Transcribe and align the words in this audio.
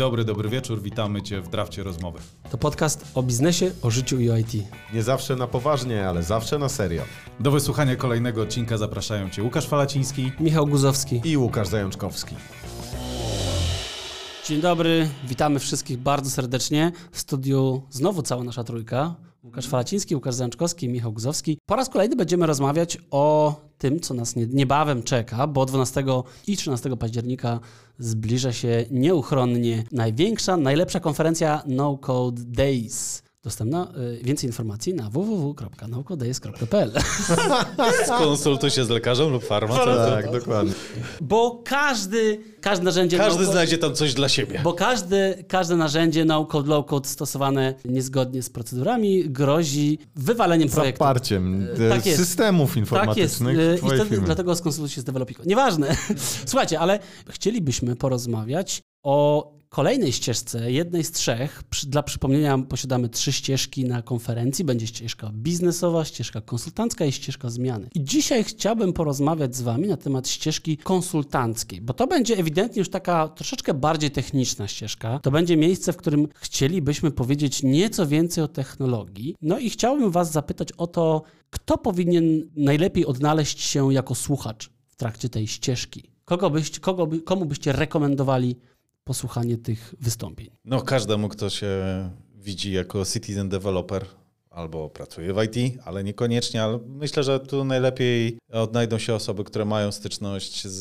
dobry, 0.00 0.24
dobry 0.24 0.48
wieczór. 0.48 0.82
Witamy 0.82 1.22
Cię 1.22 1.40
w 1.40 1.48
drafcie 1.48 1.82
rozmowy. 1.82 2.18
To 2.50 2.58
podcast 2.58 3.04
o 3.14 3.22
biznesie, 3.22 3.70
o 3.82 3.90
życiu 3.90 4.20
i 4.20 4.30
o 4.30 4.36
IT. 4.36 4.52
Nie 4.94 5.02
zawsze 5.02 5.36
na 5.36 5.46
poważnie, 5.46 6.08
ale 6.08 6.22
zawsze 6.22 6.58
na 6.58 6.68
serio. 6.68 7.02
Do 7.40 7.50
wysłuchania 7.50 7.96
kolejnego 7.96 8.42
odcinka 8.42 8.78
zapraszają 8.78 9.30
Cię 9.30 9.42
Łukasz 9.42 9.66
Falaciński 9.66 10.32
Michał 10.40 10.66
Guzowski. 10.66 11.20
I 11.24 11.36
Łukasz 11.36 11.68
Zajączkowski. 11.68 12.34
Dzień 14.46 14.60
dobry, 14.60 15.08
witamy 15.24 15.58
wszystkich 15.58 15.98
bardzo 15.98 16.30
serdecznie. 16.30 16.92
W 17.12 17.20
studiu 17.20 17.82
znowu 17.90 18.22
cała 18.22 18.44
nasza 18.44 18.64
trójka. 18.64 19.14
Łukasz 19.44 19.68
Falaciński, 19.68 20.14
Łukasz 20.14 20.34
Zajączkowski, 20.34 20.88
Michał 20.88 21.12
Guzowski. 21.12 21.58
Po 21.66 21.76
raz 21.76 21.88
kolejny 21.88 22.16
będziemy 22.16 22.46
rozmawiać 22.46 22.98
o 23.10 23.54
tym, 23.78 24.00
co 24.00 24.14
nas 24.14 24.36
niebawem 24.36 25.02
czeka, 25.02 25.46
bo 25.46 25.66
12 25.66 26.04
i 26.46 26.56
13 26.56 26.96
października 26.96 27.60
zbliża 27.98 28.52
się 28.52 28.84
nieuchronnie 28.90 29.84
największa, 29.92 30.56
najlepsza 30.56 31.00
konferencja 31.00 31.62
No 31.66 31.98
Code 31.98 32.42
Days. 32.46 33.22
Dostępna 33.42 33.92
y, 34.20 34.24
więcej 34.24 34.48
informacji 34.48 34.94
na 34.94 35.10
www.naukodays.pl 35.10 36.92
Skonsultuj 38.06 38.70
się 38.70 38.84
z 38.84 38.88
lekarzem 38.88 39.28
lub 39.28 39.44
farmaceutą. 39.44 40.10
Tak, 40.10 40.32
dokładnie. 40.32 40.72
Bo 41.20 41.62
każdy, 41.64 42.40
każde 42.60 42.84
narzędzie... 42.84 43.16
Każdy 43.16 43.44
znajdzie 43.44 43.78
tam 43.78 43.94
coś 43.94 44.14
dla 44.14 44.28
siebie. 44.28 44.60
Bo 44.64 44.72
każde, 44.72 45.44
każde 45.48 45.76
narzędzie 45.76 46.24
low-code 46.24 47.06
stosowane 47.06 47.74
niezgodnie 47.84 48.42
z 48.42 48.50
procedurami 48.50 49.30
grozi 49.30 49.98
wywaleniem 50.16 50.68
projektu. 50.68 50.98
Zaparciem 50.98 51.68
E, 51.80 51.86
e, 51.86 51.88
tak 51.88 52.06
jest. 52.06 52.18
systemów 52.18 52.70
Tak 52.70 52.76
jest. 52.76 52.90
informatycznych 52.92 53.58
E, 53.58 53.74
I 53.74 53.78
wtedy, 53.78 54.20
dlatego 54.20 54.56
skonsultuj 54.56 54.88
się 54.94 55.00
z 55.00 55.04
developiką. 55.04 55.42
Nieważne. 55.46 55.96
Słuchajcie, 56.46 56.80
ale 56.80 56.98
chcielibyśmy 57.30 57.96
porozmawiać 57.96 58.82
o 59.02 59.59
kolejnej 59.70 60.12
ścieżce, 60.12 60.72
jednej 60.72 61.04
z 61.04 61.12
trzech. 61.12 61.62
Dla 61.86 62.02
przypomnienia 62.02 62.58
posiadamy 62.58 63.08
trzy 63.08 63.32
ścieżki 63.32 63.84
na 63.84 64.02
konferencji. 64.02 64.64
Będzie 64.64 64.86
ścieżka 64.86 65.30
biznesowa, 65.34 66.04
ścieżka 66.04 66.40
konsultancka 66.40 67.04
i 67.04 67.12
ścieżka 67.12 67.50
zmiany. 67.50 67.88
I 67.94 68.04
dzisiaj 68.04 68.44
chciałbym 68.44 68.92
porozmawiać 68.92 69.56
z 69.56 69.62
Wami 69.62 69.88
na 69.88 69.96
temat 69.96 70.28
ścieżki 70.28 70.76
konsultanckiej, 70.76 71.80
bo 71.80 71.94
to 71.94 72.06
będzie 72.06 72.38
ewidentnie 72.38 72.80
już 72.80 72.90
taka 72.90 73.28
troszeczkę 73.28 73.74
bardziej 73.74 74.10
techniczna 74.10 74.68
ścieżka. 74.68 75.18
To 75.18 75.30
będzie 75.30 75.56
miejsce, 75.56 75.92
w 75.92 75.96
którym 75.96 76.28
chcielibyśmy 76.34 77.10
powiedzieć 77.10 77.62
nieco 77.62 78.06
więcej 78.06 78.44
o 78.44 78.48
technologii. 78.48 79.34
No 79.42 79.58
i 79.58 79.70
chciałbym 79.70 80.10
Was 80.10 80.32
zapytać 80.32 80.72
o 80.72 80.86
to, 80.86 81.22
kto 81.50 81.78
powinien 81.78 82.50
najlepiej 82.56 83.06
odnaleźć 83.06 83.60
się 83.60 83.92
jako 83.92 84.14
słuchacz 84.14 84.70
w 84.88 84.96
trakcie 84.96 85.28
tej 85.28 85.46
ścieżki. 85.46 86.10
Kogo 86.24 86.50
byście, 86.50 86.80
kogo 86.80 87.06
by, 87.06 87.20
komu 87.20 87.46
byście 87.46 87.72
rekomendowali 87.72 88.56
posłuchanie 89.04 89.58
tych 89.58 89.94
wystąpień? 90.00 90.50
No 90.64 90.82
każdemu, 90.82 91.28
kto 91.28 91.50
się 91.50 91.70
widzi 92.34 92.72
jako 92.72 93.04
citizen 93.04 93.48
developer 93.48 94.06
albo 94.50 94.90
pracuje 94.90 95.34
w 95.34 95.42
IT, 95.42 95.78
ale 95.84 96.04
niekoniecznie, 96.04 96.62
ale 96.62 96.78
myślę, 96.86 97.22
że 97.22 97.40
tu 97.40 97.64
najlepiej 97.64 98.38
odnajdą 98.52 98.98
się 98.98 99.14
osoby, 99.14 99.44
które 99.44 99.64
mają 99.64 99.92
styczność 99.92 100.66
z, 100.66 100.80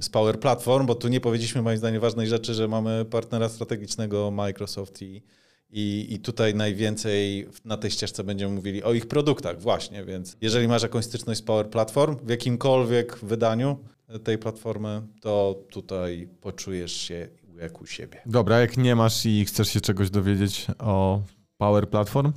z 0.00 0.08
Power 0.08 0.40
Platform, 0.40 0.86
bo 0.86 0.94
tu 0.94 1.08
nie 1.08 1.20
powiedzieliśmy 1.20 1.62
moim 1.62 1.78
zdaniem 1.78 2.00
ważnej 2.00 2.26
rzeczy, 2.26 2.54
że 2.54 2.68
mamy 2.68 3.04
partnera 3.04 3.48
strategicznego 3.48 4.30
Microsoft 4.30 5.02
i, 5.02 5.22
i, 5.70 6.06
i 6.10 6.18
tutaj 6.18 6.54
najwięcej 6.54 7.48
na 7.64 7.76
tej 7.76 7.90
ścieżce 7.90 8.24
będziemy 8.24 8.54
mówili 8.54 8.82
o 8.82 8.92
ich 8.92 9.06
produktach 9.06 9.60
właśnie, 9.60 10.04
więc 10.04 10.36
jeżeli 10.40 10.68
masz 10.68 10.82
jakąś 10.82 11.04
styczność 11.04 11.40
z 11.40 11.42
Power 11.42 11.70
Platform 11.70 12.16
w 12.22 12.30
jakimkolwiek 12.30 13.18
wydaniu 13.18 13.78
tej 14.24 14.38
platformy, 14.38 15.02
to 15.20 15.62
tutaj 15.70 16.28
poczujesz 16.40 16.92
się 16.92 17.28
jak 17.60 17.80
u 17.80 17.86
siebie. 17.86 18.22
Dobra, 18.26 18.60
jak 18.60 18.76
nie 18.76 18.96
masz 18.96 19.26
i 19.26 19.44
chcesz 19.44 19.68
się 19.68 19.80
czegoś 19.80 20.10
dowiedzieć 20.10 20.66
o 20.78 21.22
Power 21.58 21.88
Platform? 21.88 22.32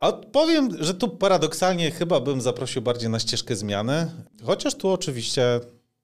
A 0.00 0.12
powiem, 0.12 0.68
że 0.84 0.94
tu 0.94 1.08
paradoksalnie 1.08 1.90
chyba 1.90 2.20
bym 2.20 2.40
zaprosił 2.40 2.82
bardziej 2.82 3.10
na 3.10 3.18
ścieżkę 3.18 3.56
zmiany, 3.56 4.10
chociaż 4.42 4.74
tu 4.74 4.88
oczywiście 4.88 5.60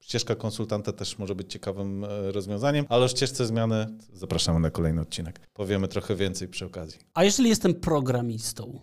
ścieżka 0.07 0.35
konsultanta 0.35 0.93
też 0.93 1.19
może 1.19 1.35
być 1.35 1.53
ciekawym 1.53 2.05
e, 2.05 2.33
rozwiązaniem, 2.33 2.87
ale 2.89 3.05
o 3.05 3.09
ścieżce 3.09 3.47
zmiany 3.47 3.87
zapraszamy 4.13 4.61
na 4.61 4.71
kolejny 4.71 5.01
odcinek. 5.01 5.41
Powiemy 5.55 5.89
trochę 5.89 6.17
więcej 6.17 6.49
przy 6.49 6.67
okazji. 6.67 7.01
A 7.15 7.25
jeżeli 7.25 7.49
jestem 7.49 7.75
programistą, 7.75 8.81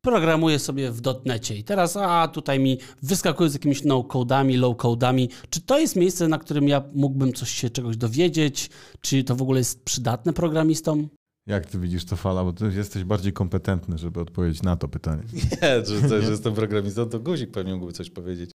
programuję 0.00 0.58
sobie 0.58 0.90
w 0.90 1.00
dotnecie 1.00 1.56
i 1.56 1.64
teraz, 1.64 1.96
a 1.96 2.28
tutaj 2.28 2.60
mi 2.60 2.78
wyskakuje 3.02 3.50
z 3.50 3.54
jakimiś 3.54 3.84
no-codami, 3.84 4.58
low-codami, 4.58 5.28
czy 5.50 5.60
to 5.60 5.78
jest 5.78 5.96
miejsce, 5.96 6.28
na 6.28 6.38
którym 6.38 6.68
ja 6.68 6.82
mógłbym 6.94 7.32
coś 7.32 7.50
się 7.50 7.70
czegoś 7.70 7.96
dowiedzieć? 7.96 8.70
Czy 9.00 9.24
to 9.24 9.36
w 9.36 9.42
ogóle 9.42 9.58
jest 9.58 9.84
przydatne 9.84 10.32
programistom? 10.32 11.08
Jak 11.46 11.66
ty 11.66 11.78
widzisz 11.78 12.04
to 12.04 12.16
fala? 12.16 12.44
Bo 12.44 12.52
ty 12.52 12.72
jesteś 12.76 13.04
bardziej 13.04 13.32
kompetentny, 13.32 13.98
żeby 13.98 14.20
odpowiedzieć 14.20 14.62
na 14.62 14.76
to 14.76 14.88
pytanie. 14.88 15.22
Nie, 15.62 15.86
że, 15.86 16.08
to, 16.08 16.22
że 16.22 16.30
jestem 16.30 16.54
programistą, 16.54 17.08
to 17.08 17.20
guzik 17.20 17.50
pewnie 17.50 17.74
mógłby 17.74 17.92
coś 17.92 18.10
powiedzieć. 18.10 18.50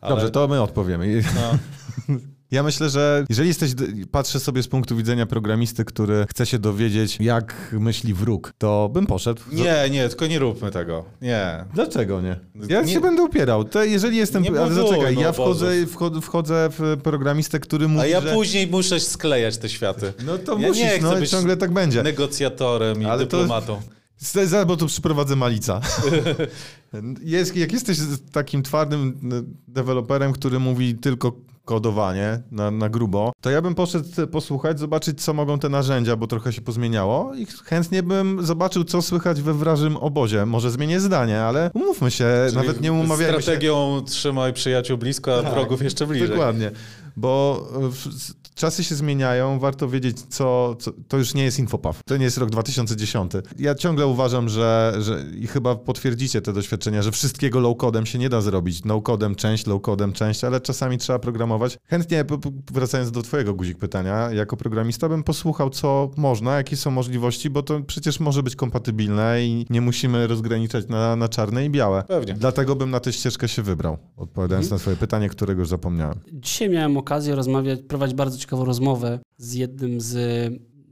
Ale, 0.00 0.14
Dobrze, 0.14 0.30
to 0.30 0.48
my 0.48 0.62
odpowiemy. 0.62 1.22
No, 1.34 1.58
Ja 2.50 2.62
myślę, 2.62 2.90
że 2.90 3.24
jeżeli 3.28 3.48
jesteś, 3.48 3.70
patrzę 4.10 4.40
sobie 4.40 4.62
z 4.62 4.68
punktu 4.68 4.96
widzenia 4.96 5.26
programisty, 5.26 5.84
który 5.84 6.26
chce 6.30 6.46
się 6.46 6.58
dowiedzieć, 6.58 7.16
jak 7.20 7.54
myśli 7.72 8.14
wróg, 8.14 8.52
to 8.58 8.90
bym 8.92 9.06
poszedł. 9.06 9.42
nie, 9.52 9.90
nie, 9.90 10.08
tylko 10.08 10.26
nie 10.26 10.38
róbmy 10.38 10.70
tego. 10.70 11.04
Nie. 11.22 11.64
Dlaczego 11.74 12.20
nie? 12.20 12.36
Ja 12.68 12.82
Nie- 12.82 12.92
się 12.92 13.00
będę 13.00 13.22
upierał. 13.22 13.64
To 13.64 13.84
jeżeli 13.84 14.16
jestem. 14.16 14.42
Nie 14.42 14.60
ale 14.60 14.74
zaczekaj, 14.74 15.14
no, 15.14 15.20
ja 15.20 15.32
wchodzę, 15.32 15.66
obozów. 15.66 15.92
wchodzę, 15.92 16.20
wchodzę 16.20 16.68
w 16.78 16.96
programistę, 17.02 17.60
który 17.60 17.88
mówi. 17.88 18.00
A 18.04 18.06
ja 18.06 18.20
że... 18.20 18.32
później 18.32 18.66
muszę 18.66 19.00
sklejać 19.00 19.58
te 19.58 19.68
światy. 19.68 20.12
No 20.26 20.38
to 20.38 20.52
Ja 20.58 20.68
musisz, 20.68 20.82
nie 20.84 20.88
chcę 20.90 21.02
no 21.02 21.16
i 21.16 21.20
być 21.20 21.30
ciągle 21.30 21.56
tak 21.56 21.72
będzie. 21.72 22.02
Negocjatorem 22.02 23.02
i 23.02 23.04
Ale 23.04 23.26
to- 23.26 23.36
dyplomatą. 23.38 23.80
Z- 23.82 23.96
za- 24.18 24.64
Bo 24.64 24.76
tu 24.76 24.86
przyprowadzę 24.86 25.36
malica. 25.36 25.80
Jest, 27.22 27.56
jak 27.56 27.72
jesteś 27.72 27.98
takim 28.32 28.62
twardym 28.62 29.18
n- 29.22 29.54
deweloperem, 29.68 30.32
który 30.32 30.58
mówi 30.58 30.94
tylko 30.94 31.32
kodowanie 31.64 32.42
na, 32.50 32.70
na 32.70 32.88
grubo, 32.88 33.32
to 33.40 33.50
ja 33.50 33.62
bym 33.62 33.74
poszedł 33.74 34.26
posłuchać, 34.26 34.78
zobaczyć, 34.78 35.22
co 35.22 35.34
mogą 35.34 35.58
te 35.58 35.68
narzędzia, 35.68 36.16
bo 36.16 36.26
trochę 36.26 36.52
się 36.52 36.60
pozmieniało 36.62 37.34
i 37.34 37.46
chętnie 37.64 38.02
bym 38.02 38.46
zobaczył, 38.46 38.84
co 38.84 39.02
słychać 39.02 39.42
we 39.42 39.54
wrażym 39.54 39.96
obozie. 39.96 40.46
Może 40.46 40.70
zmienię 40.70 41.00
zdanie, 41.00 41.40
ale 41.42 41.70
umówmy 41.74 42.10
się, 42.10 42.24
Czyli 42.46 42.56
nawet 42.56 42.80
nie 42.80 42.92
umawiajmy 42.92 43.36
się. 43.36 43.42
Strategią 43.42 44.02
trzymaj 44.06 44.52
przyjaciół 44.52 44.98
blisko, 44.98 45.38
a 45.38 45.42
Tak, 45.42 45.52
wrogów 45.54 45.82
jeszcze 45.82 46.06
bliżej. 46.06 46.28
Dokładnie, 46.28 46.70
bo 47.16 47.66
e, 47.76 48.46
czasy 48.56 48.84
się 48.84 48.94
zmieniają, 48.94 49.58
warto 49.58 49.88
wiedzieć, 49.88 50.20
co, 50.20 50.76
co... 50.78 50.92
To 51.08 51.18
już 51.18 51.34
nie 51.34 51.44
jest 51.44 51.58
Infopaw, 51.58 52.00
to 52.04 52.16
nie 52.16 52.24
jest 52.24 52.38
rok 52.38 52.50
2010. 52.50 53.32
Ja 53.58 53.74
ciągle 53.74 54.06
uważam, 54.06 54.48
że, 54.48 54.94
że 54.98 55.24
i 55.40 55.46
chyba 55.46 55.74
potwierdzicie 55.74 56.42
te 56.42 56.52
doświadczenia, 56.52 57.02
że 57.02 57.12
wszystkiego 57.12 57.60
low-codem 57.60 58.04
się 58.04 58.18
nie 58.18 58.28
da 58.28 58.40
zrobić. 58.40 58.84
No-codem 58.84 59.34
część, 59.34 59.66
low-codem 59.66 60.12
część, 60.12 60.44
ale 60.44 60.60
czasami 60.60 60.98
trzeba 60.98 61.18
programować. 61.18 61.78
Chętnie, 61.84 62.24
wracając 62.72 63.10
do 63.10 63.22
twojego 63.22 63.54
guzik 63.54 63.78
pytania, 63.78 64.30
jako 64.32 64.56
programista 64.56 65.08
bym 65.08 65.22
posłuchał, 65.22 65.70
co 65.70 66.10
można, 66.16 66.56
jakie 66.56 66.76
są 66.76 66.90
możliwości, 66.90 67.50
bo 67.50 67.62
to 67.62 67.80
przecież 67.80 68.20
może 68.20 68.42
być 68.42 68.56
kompatybilne 68.56 69.42
i 69.44 69.66
nie 69.70 69.80
musimy 69.80 70.26
rozgraniczać 70.26 70.88
na, 70.88 71.16
na 71.16 71.28
czarne 71.28 71.64
i 71.64 71.70
białe. 71.70 72.04
Pewnie. 72.08 72.34
Dlatego 72.34 72.76
bym 72.76 72.90
na 72.90 73.00
tę 73.00 73.12
ścieżkę 73.12 73.48
się 73.48 73.62
wybrał, 73.62 73.98
odpowiadając 74.16 74.70
na 74.70 74.78
twoje 74.78 74.96
pytanie, 74.96 75.28
którego 75.28 75.60
już 75.60 75.68
zapomniałem. 75.68 76.20
Dzisiaj 76.32 76.70
miałem 76.70 76.96
okazję 77.06 77.34
rozmawiać, 77.34 77.80
prowadzić 77.88 78.16
bardzo 78.16 78.38
ciekawą 78.38 78.64
rozmowę 78.64 79.18
z 79.38 79.54
jednym 79.54 80.00
z 80.00 80.14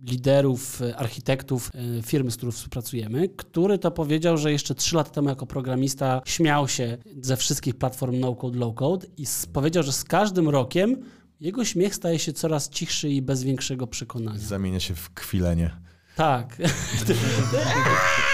liderów, 0.02 0.82
e, 0.82 0.96
architektów 0.96 1.70
e, 1.98 2.02
firmy, 2.02 2.30
z 2.30 2.36
którą 2.36 2.52
współpracujemy, 2.52 3.28
który 3.28 3.78
to 3.78 3.90
powiedział, 3.90 4.38
że 4.38 4.52
jeszcze 4.52 4.74
trzy 4.74 4.96
lata 4.96 5.10
temu 5.10 5.28
jako 5.28 5.46
programista 5.46 6.22
śmiał 6.24 6.68
się 6.68 6.98
ze 7.22 7.36
wszystkich 7.36 7.74
platform 7.74 8.20
no-code, 8.20 8.58
low-code 8.58 9.06
i 9.16 9.24
powiedział, 9.52 9.82
że 9.82 9.92
z 9.92 10.04
każdym 10.04 10.48
rokiem 10.48 10.96
jego 11.40 11.64
śmiech 11.64 11.94
staje 11.94 12.18
się 12.18 12.32
coraz 12.32 12.68
cichszy 12.68 13.10
i 13.10 13.22
bez 13.22 13.42
większego 13.42 13.86
przekonania. 13.86 14.38
Zamienia 14.38 14.80
się 14.80 14.94
w 14.94 15.10
kwilenie. 15.10 15.70
Tak. 16.16 16.56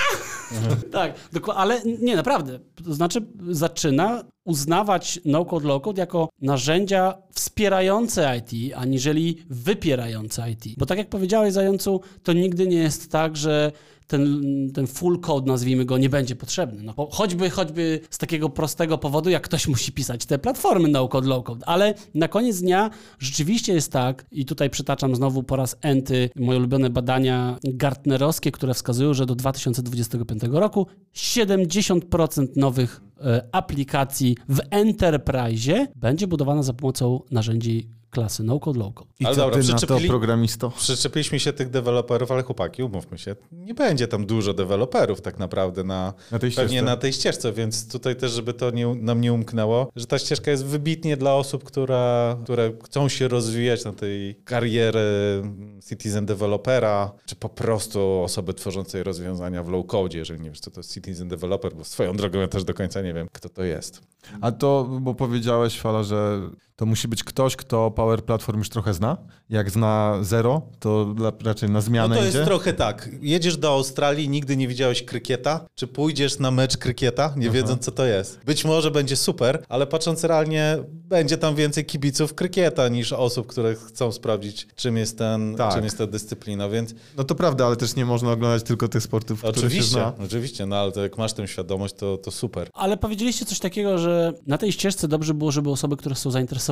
tak, 0.92 1.14
ale 1.54 1.80
nie, 2.00 2.16
naprawdę. 2.16 2.58
To 2.84 2.94
znaczy 2.94 3.26
zaczyna 3.48 4.24
uznawać 4.44 5.20
no-code, 5.24 5.68
low-code 5.68 5.98
jako 5.98 6.28
narzędzia 6.40 7.14
wspierające 7.32 8.38
IT, 8.38 8.74
aniżeli 8.76 9.44
wypierające 9.50 10.50
IT. 10.50 10.64
Bo 10.78 10.86
tak 10.86 10.98
jak 10.98 11.08
powiedziałeś, 11.08 11.52
Zającu, 11.52 12.00
to 12.22 12.32
nigdy 12.32 12.66
nie 12.66 12.76
jest 12.78 13.10
tak, 13.12 13.36
że 13.36 13.72
ten, 14.10 14.42
ten 14.74 14.86
full 14.86 15.20
code, 15.20 15.46
nazwijmy 15.46 15.84
go, 15.84 15.98
nie 15.98 16.08
będzie 16.08 16.36
potrzebny. 16.36 16.82
No, 16.82 17.08
choćby, 17.10 17.50
choćby 17.50 18.00
z 18.10 18.18
takiego 18.18 18.48
prostego 18.48 18.98
powodu, 18.98 19.30
jak 19.30 19.42
ktoś 19.42 19.68
musi 19.68 19.92
pisać 19.92 20.26
te 20.26 20.38
platformy 20.38 20.88
no-code, 20.88 21.28
low-code. 21.28 21.60
Ale 21.66 21.94
na 22.14 22.28
koniec 22.28 22.60
dnia 22.60 22.90
rzeczywiście 23.18 23.72
jest 23.72 23.92
tak, 23.92 24.26
i 24.30 24.44
tutaj 24.44 24.70
przytaczam 24.70 25.16
znowu 25.16 25.42
po 25.42 25.56
raz 25.56 25.76
enty 25.82 26.30
moje 26.36 26.58
ulubione 26.58 26.90
badania 26.90 27.58
gartnerowskie, 27.64 28.52
które 28.52 28.74
wskazują, 28.74 29.14
że 29.14 29.26
do 29.26 29.34
2025 29.34 30.42
roku 30.50 30.86
70% 31.14 32.46
nowych 32.56 33.00
e, 33.20 33.48
aplikacji 33.52 34.36
w 34.48 34.60
enterprise 34.70 35.86
będzie 35.96 36.26
budowana 36.26 36.62
za 36.62 36.72
pomocą 36.72 37.20
narzędzi 37.30 37.99
klasy 38.10 38.42
no-code, 38.44 38.78
low-code. 38.78 39.06
I 39.20 39.26
Ale 39.26 39.34
co 39.36 39.40
dobra, 39.40 39.62
ty 39.62 39.72
na 39.72 39.78
to, 39.78 39.98
programisto? 40.08 40.70
Przyczepiliśmy 40.70 41.40
się 41.40 41.52
tych 41.52 41.70
deweloperów, 41.70 42.30
ale 42.30 42.42
chłopaki, 42.42 42.82
umówmy 42.82 43.18
się, 43.18 43.36
nie 43.52 43.74
będzie 43.74 44.08
tam 44.08 44.26
dużo 44.26 44.54
deweloperów 44.54 45.20
tak 45.20 45.38
naprawdę 45.38 45.84
na, 45.84 46.14
Na 46.30 46.38
tej 46.38 46.50
pewnie 46.50 46.68
ścieżce. 46.68 46.82
na 46.84 46.96
tej 46.96 47.12
ścieżce, 47.12 47.52
więc 47.52 47.92
tutaj 47.92 48.16
też, 48.16 48.32
żeby 48.32 48.54
to 48.54 48.70
nie, 48.70 48.86
nam 48.86 49.20
nie 49.20 49.32
umknęło, 49.32 49.90
że 49.96 50.06
ta 50.06 50.18
ścieżka 50.18 50.50
jest 50.50 50.64
wybitnie 50.64 51.16
dla 51.16 51.34
osób, 51.34 51.64
która, 51.64 52.36
które 52.44 52.72
chcą 52.84 53.08
się 53.08 53.28
rozwijać 53.28 53.84
na 53.84 53.92
tej 53.92 54.34
kariery 54.44 55.00
citizen 55.88 56.26
developera, 56.26 57.12
czy 57.26 57.36
po 57.36 57.48
prostu 57.48 58.22
osoby 58.24 58.54
tworzącej 58.54 59.02
rozwiązania 59.02 59.62
w 59.62 59.68
low 59.68 59.86
code, 59.86 60.18
jeżeli 60.18 60.40
nie 60.40 60.50
wiesz, 60.50 60.60
co 60.60 60.70
to 60.70 60.80
jest 60.80 60.94
citizen 60.94 61.28
developer, 61.28 61.74
bo 61.74 61.84
swoją 61.84 62.16
drogą 62.16 62.38
ja 62.38 62.48
też 62.48 62.64
do 62.64 62.74
końca 62.74 63.02
nie 63.02 63.14
wiem, 63.14 63.28
kto 63.32 63.48
to 63.48 63.64
jest. 63.64 64.02
A 64.40 64.52
to, 64.52 64.84
bo 65.00 65.14
powiedziałeś, 65.14 65.80
Fala, 65.80 66.02
że 66.02 66.40
to 66.80 66.86
musi 66.86 67.08
być 67.08 67.24
ktoś, 67.24 67.56
kto 67.56 67.90
Power 67.90 68.24
Platform 68.24 68.58
już 68.58 68.68
trochę 68.68 68.94
zna. 68.94 69.16
Jak 69.50 69.70
zna 69.70 70.18
Zero, 70.22 70.62
to 70.78 71.14
raczej 71.44 71.68
na 71.68 71.72
No 71.72 71.80
zmianę 71.80 72.16
to 72.16 72.22
jest 72.24 72.36
idzie. 72.36 72.44
trochę 72.44 72.72
tak. 72.72 73.08
Jedziesz 73.20 73.56
do 73.56 73.70
Australii, 73.70 74.28
nigdy 74.28 74.56
nie 74.56 74.68
widziałeś 74.68 75.02
krykieta, 75.02 75.66
czy 75.74 75.86
pójdziesz 75.86 76.38
na 76.38 76.50
mecz 76.50 76.76
krykieta, 76.76 77.34
nie 77.36 77.50
wiedząc 77.50 77.84
co 77.84 77.90
to 77.92 78.04
jest. 78.04 78.40
Być 78.44 78.64
może 78.64 78.90
będzie 78.90 79.16
super, 79.16 79.64
ale 79.68 79.86
patrząc 79.86 80.24
realnie, 80.24 80.78
będzie 80.92 81.38
tam 81.38 81.54
więcej 81.54 81.84
kibiców 81.84 82.34
krykieta 82.34 82.88
niż 82.88 83.12
osób, 83.12 83.46
które 83.46 83.74
chcą 83.74 84.12
sprawdzić, 84.12 84.66
czym 84.76 84.96
jest, 84.96 85.18
ten, 85.18 85.54
Tak. 85.56 85.74
czym 85.74 85.84
jest 85.84 85.98
ta 85.98 86.06
dyscyplina, 86.06 86.68
więc 86.68 86.94
No 87.16 87.24
to 87.24 87.34
prawda, 87.34 87.66
ale 87.66 87.76
też 87.76 87.96
nie 87.96 88.04
można 88.04 88.32
oglądać 88.32 88.62
tylko 88.62 88.88
tych 88.88 89.02
sportów, 89.02 89.38
które 89.38 89.54
się 89.54 89.58
oczywiście, 89.66 89.92
zna. 89.92 90.12
oczywiście, 90.24 90.66
no 90.66 90.76
ale 90.76 90.92
to 90.92 91.02
jak 91.02 91.18
masz 91.18 91.32
tę 91.32 91.48
świadomość, 91.48 91.94
to, 91.94 92.18
to 92.18 92.30
super. 92.30 92.68
Ale 92.74 92.96
powiedzieliście 92.96 93.44
coś 93.44 93.58
takiego, 93.58 93.98
że 93.98 94.32
na 94.46 94.58
tej 94.58 94.72
ścieżce 94.72 95.08
dobrze 95.08 95.34
było, 95.34 95.52
żeby 95.52 95.70
osoby, 95.70 95.96
które 95.96 96.14
są 96.14 96.30
zainteresowane 96.30 96.69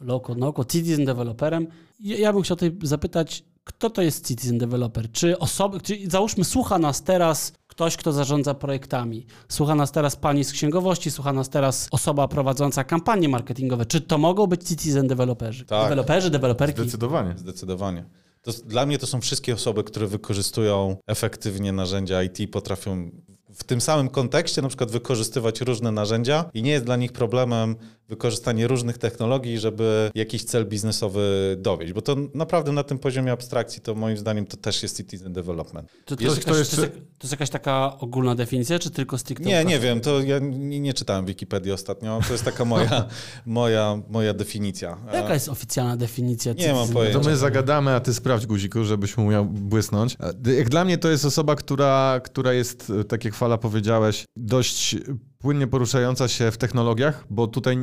low-code, 0.00 0.36
no-code, 0.36 0.72
citizen 0.72 1.04
developerem, 1.04 1.66
ja, 2.00 2.32
bym 2.32 2.42
chciał 2.42 2.56
tutaj 2.56 2.78
zapytać, 2.82 3.44
kto 3.64 3.90
to 3.90 4.02
jest 4.02 4.28
citizen 4.28 4.58
developer? 4.58 5.12
Czy 5.12 5.38
osoby, 5.38 5.80
czy 5.80 6.10
załóżmy 6.10 6.44
słucha 6.44 6.78
nas 6.78 7.02
teraz 7.02 7.52
ktoś, 7.66 7.96
kto 7.96 8.12
zarządza 8.12 8.54
projektami, 8.54 9.26
słucha 9.48 9.74
nas 9.74 9.92
teraz 9.92 10.16
pani 10.16 10.44
z 10.44 10.52
księgowości, 10.52 11.10
słucha 11.10 11.32
nas 11.32 11.48
teraz 11.48 11.88
osoba 11.90 12.28
prowadząca 12.28 12.84
kampanie 12.84 13.28
marketingowe. 13.28 13.86
Czy 13.86 14.00
to 14.00 14.18
mogą 14.18 14.46
być 14.46 14.64
citizen 14.64 15.08
developerzy? 15.08 15.64
Tak. 15.64 15.82
Deweloperzy, 15.82 16.30
deweloperki? 16.30 16.82
Zdecydowanie. 16.82 17.34
Zdecydowanie. 17.38 18.04
To, 18.42 18.52
dla 18.52 18.86
mnie 18.86 18.98
to 18.98 19.06
są 19.06 19.20
wszystkie 19.20 19.54
osoby, 19.54 19.84
które 19.84 20.06
wykorzystują 20.06 20.96
efektywnie 21.06 21.72
narzędzia 21.72 22.22
IT, 22.22 22.38
potrafią 22.52 23.10
w 23.54 23.64
tym 23.64 23.80
samym 23.80 24.08
kontekście 24.08 24.62
na 24.62 24.68
przykład 24.68 24.90
wykorzystywać 24.90 25.60
różne 25.60 25.92
narzędzia 25.92 26.44
i 26.54 26.62
nie 26.62 26.70
jest 26.70 26.84
dla 26.84 26.96
nich 26.96 27.12
problemem 27.12 27.76
wykorzystanie 28.08 28.66
różnych 28.66 28.98
technologii, 28.98 29.58
żeby 29.58 30.10
jakiś 30.14 30.44
cel 30.44 30.66
biznesowy 30.66 31.56
dowieść, 31.58 31.92
bo 31.92 32.02
to 32.02 32.16
naprawdę 32.34 32.72
na 32.72 32.82
tym 32.82 32.98
poziomie 32.98 33.32
abstrakcji 33.32 33.82
to 33.82 33.94
moim 33.94 34.16
zdaniem 34.16 34.46
to 34.46 34.56
też 34.56 34.82
jest 34.82 34.96
citizen 34.96 35.32
development. 35.32 35.88
To, 36.04 36.16
to, 36.16 36.22
Jest 36.24 36.36
jakaś, 36.36 36.52
to, 36.52 36.58
jest, 36.58 36.76
to 36.76 37.22
jest 37.22 37.32
jakaś 37.32 37.50
taka 37.50 37.98
ogólna 37.98 38.34
definicja, 38.34 38.78
czy 38.78 38.90
tylko 38.90 39.18
stricte? 39.18 39.44
Nie, 39.44 39.64
nie 39.64 39.78
wiem, 39.78 40.00
to 40.00 40.20
ja 40.20 40.38
nie, 40.38 40.80
nie 40.80 40.94
czytałem 40.94 41.26
Wikipedii 41.26 41.72
ostatnio, 41.72 42.20
to 42.26 42.32
jest 42.32 42.44
taka 42.44 42.64
moja, 42.64 43.04
moja, 43.46 43.98
moja 44.08 44.34
definicja. 44.34 44.96
Jaka 45.12 45.34
jest 45.34 45.48
oficjalna 45.48 45.96
definicja? 45.96 46.52
Nie 46.52 46.72
mam 46.72 46.88
pojęcia. 46.88 47.20
To 47.20 47.28
my 47.28 47.36
zagadamy, 47.36 47.90
a 47.90 48.00
ty 48.00 48.14
sprawdź 48.14 48.46
guziku, 48.46 48.84
żebyś 48.84 49.18
umiał 49.18 49.44
błysnąć. 49.44 50.16
E, 50.46 50.54
Jak 50.54 50.68
dla 50.68 50.84
mnie 50.84 50.98
to 50.98 51.08
jest 51.08 51.24
osoba, 51.24 51.56
która, 51.56 52.20
która 52.24 52.52
jest, 52.52 52.92
e, 53.00 53.04
tak 53.04 53.24
jak 53.24 53.34
Fala 53.40 53.58
powiedziałeś, 53.58 54.24
dość 54.36 54.96
płynnie 55.38 55.66
poruszająca 55.66 56.28
się 56.28 56.50
w 56.50 56.56
technologiach, 56.58 57.24
bo 57.30 57.46
tutaj... 57.46 57.76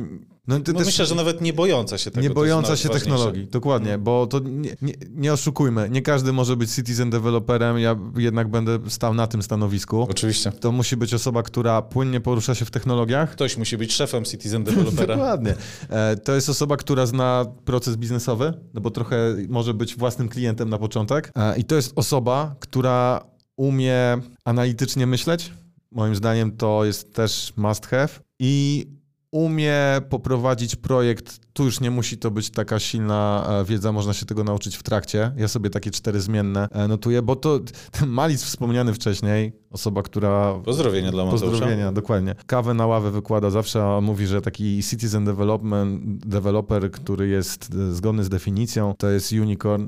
No, 0.46 0.60
ty 0.60 0.72
No 0.72 0.80
myślę, 0.80 1.06
że 1.06 1.14
nawet 1.14 1.40
nie 1.40 1.52
bojąca 1.52 1.98
się 1.98 2.10
tego. 2.10 2.22
nie 2.22 2.30
bojąca 2.30 2.76
się 2.76 2.88
technologii, 2.88 3.46
dokładnie, 3.46 3.98
bo 3.98 4.26
to 4.26 4.38
nie, 4.38 4.76
nie, 4.82 4.94
nie 5.10 5.32
oszukujmy, 5.32 5.88
nie 5.90 6.02
każdy 6.02 6.32
może 6.32 6.56
być 6.56 6.70
citizen 6.70 7.10
developerem, 7.10 7.78
ja 7.78 7.96
jednak 8.16 8.48
będę 8.48 8.78
stał 8.88 9.14
na 9.14 9.26
tym 9.26 9.42
stanowisku. 9.42 10.06
Oczywiście. 10.10 10.52
To 10.52 10.72
musi 10.72 10.96
być 10.96 11.14
osoba, 11.14 11.42
która 11.42 11.82
płynnie 11.82 12.20
porusza 12.20 12.54
się 12.54 12.64
w 12.64 12.70
technologiach, 12.70 13.30
Ktoś 13.32 13.56
musi 13.56 13.76
być 13.78 13.92
szefem 13.92 14.24
citizen 14.24 14.64
developera. 14.64 15.14
Dokładnie. 15.16 15.54
E, 15.88 16.16
To 16.16 16.34
jest 16.34 16.48
osoba, 16.48 16.76
która 16.76 17.06
zna 17.06 17.44
proces 17.64 17.96
biznesowy, 17.96 18.52
no 18.74 18.80
bo 18.80 18.90
trochę 18.90 19.36
może 19.48 19.74
być 19.74 19.96
własnym 19.96 20.28
klientem 20.28 20.68
na 20.68 20.78
początek. 20.78 21.32
E, 21.36 21.58
I 21.58 21.64
to 21.64 21.74
jest 21.74 21.92
osoba, 21.96 22.56
która 22.60 23.24
umie 23.58 24.18
analitycznie 24.44 25.06
myśleć. 25.06 25.52
Moim 25.92 26.14
zdaniem 26.14 26.56
to 26.56 26.84
jest 26.84 27.14
też 27.14 27.52
must 27.56 27.86
have. 27.86 28.08
I 28.38 28.86
umie 29.30 29.76
poprowadzić 30.08 30.76
projekt. 30.76 31.38
Tu 31.52 31.64
już 31.64 31.80
nie 31.80 31.90
musi 31.90 32.18
to 32.18 32.30
być 32.30 32.50
taka 32.50 32.78
silna 32.78 33.46
e, 33.48 33.64
wiedza, 33.64 33.92
można 33.92 34.12
się 34.14 34.26
tego 34.26 34.44
nauczyć 34.44 34.76
w 34.76 34.82
trakcie. 34.82 35.32
Ja 35.36 35.48
sobie 35.48 35.70
takie 35.70 35.90
cztery 35.90 36.20
zmienne 36.20 36.68
e, 36.72 36.88
notuję, 36.88 37.22
bo 37.22 37.36
to 37.36 37.60
ten 38.00 38.08
Malic 38.08 38.42
wspomniany 38.42 38.94
wcześniej, 38.94 39.52
osoba, 39.70 40.02
która 40.02 40.54
Pozdrowienia 40.64 41.10
dla 41.10 41.24
Mateusza. 41.24 41.46
Pozdrowienia, 41.46 41.92
dokładnie. 41.92 42.34
Kawę 42.46 42.74
na 42.74 42.86
ławę 42.86 43.10
wykłada 43.10 43.50
zawsze, 43.50 43.84
a 43.84 44.00
mówi, 44.00 44.26
że 44.26 44.42
taki 44.42 44.82
citizen 44.82 45.24
development, 45.24 46.24
developer, 46.26 46.90
który 46.90 47.28
jest 47.28 47.68
e, 47.74 47.92
zgodny 47.92 48.24
z 48.24 48.28
definicją, 48.28 48.94
to 48.98 49.08
jest 49.08 49.32
unicorn. 49.32 49.86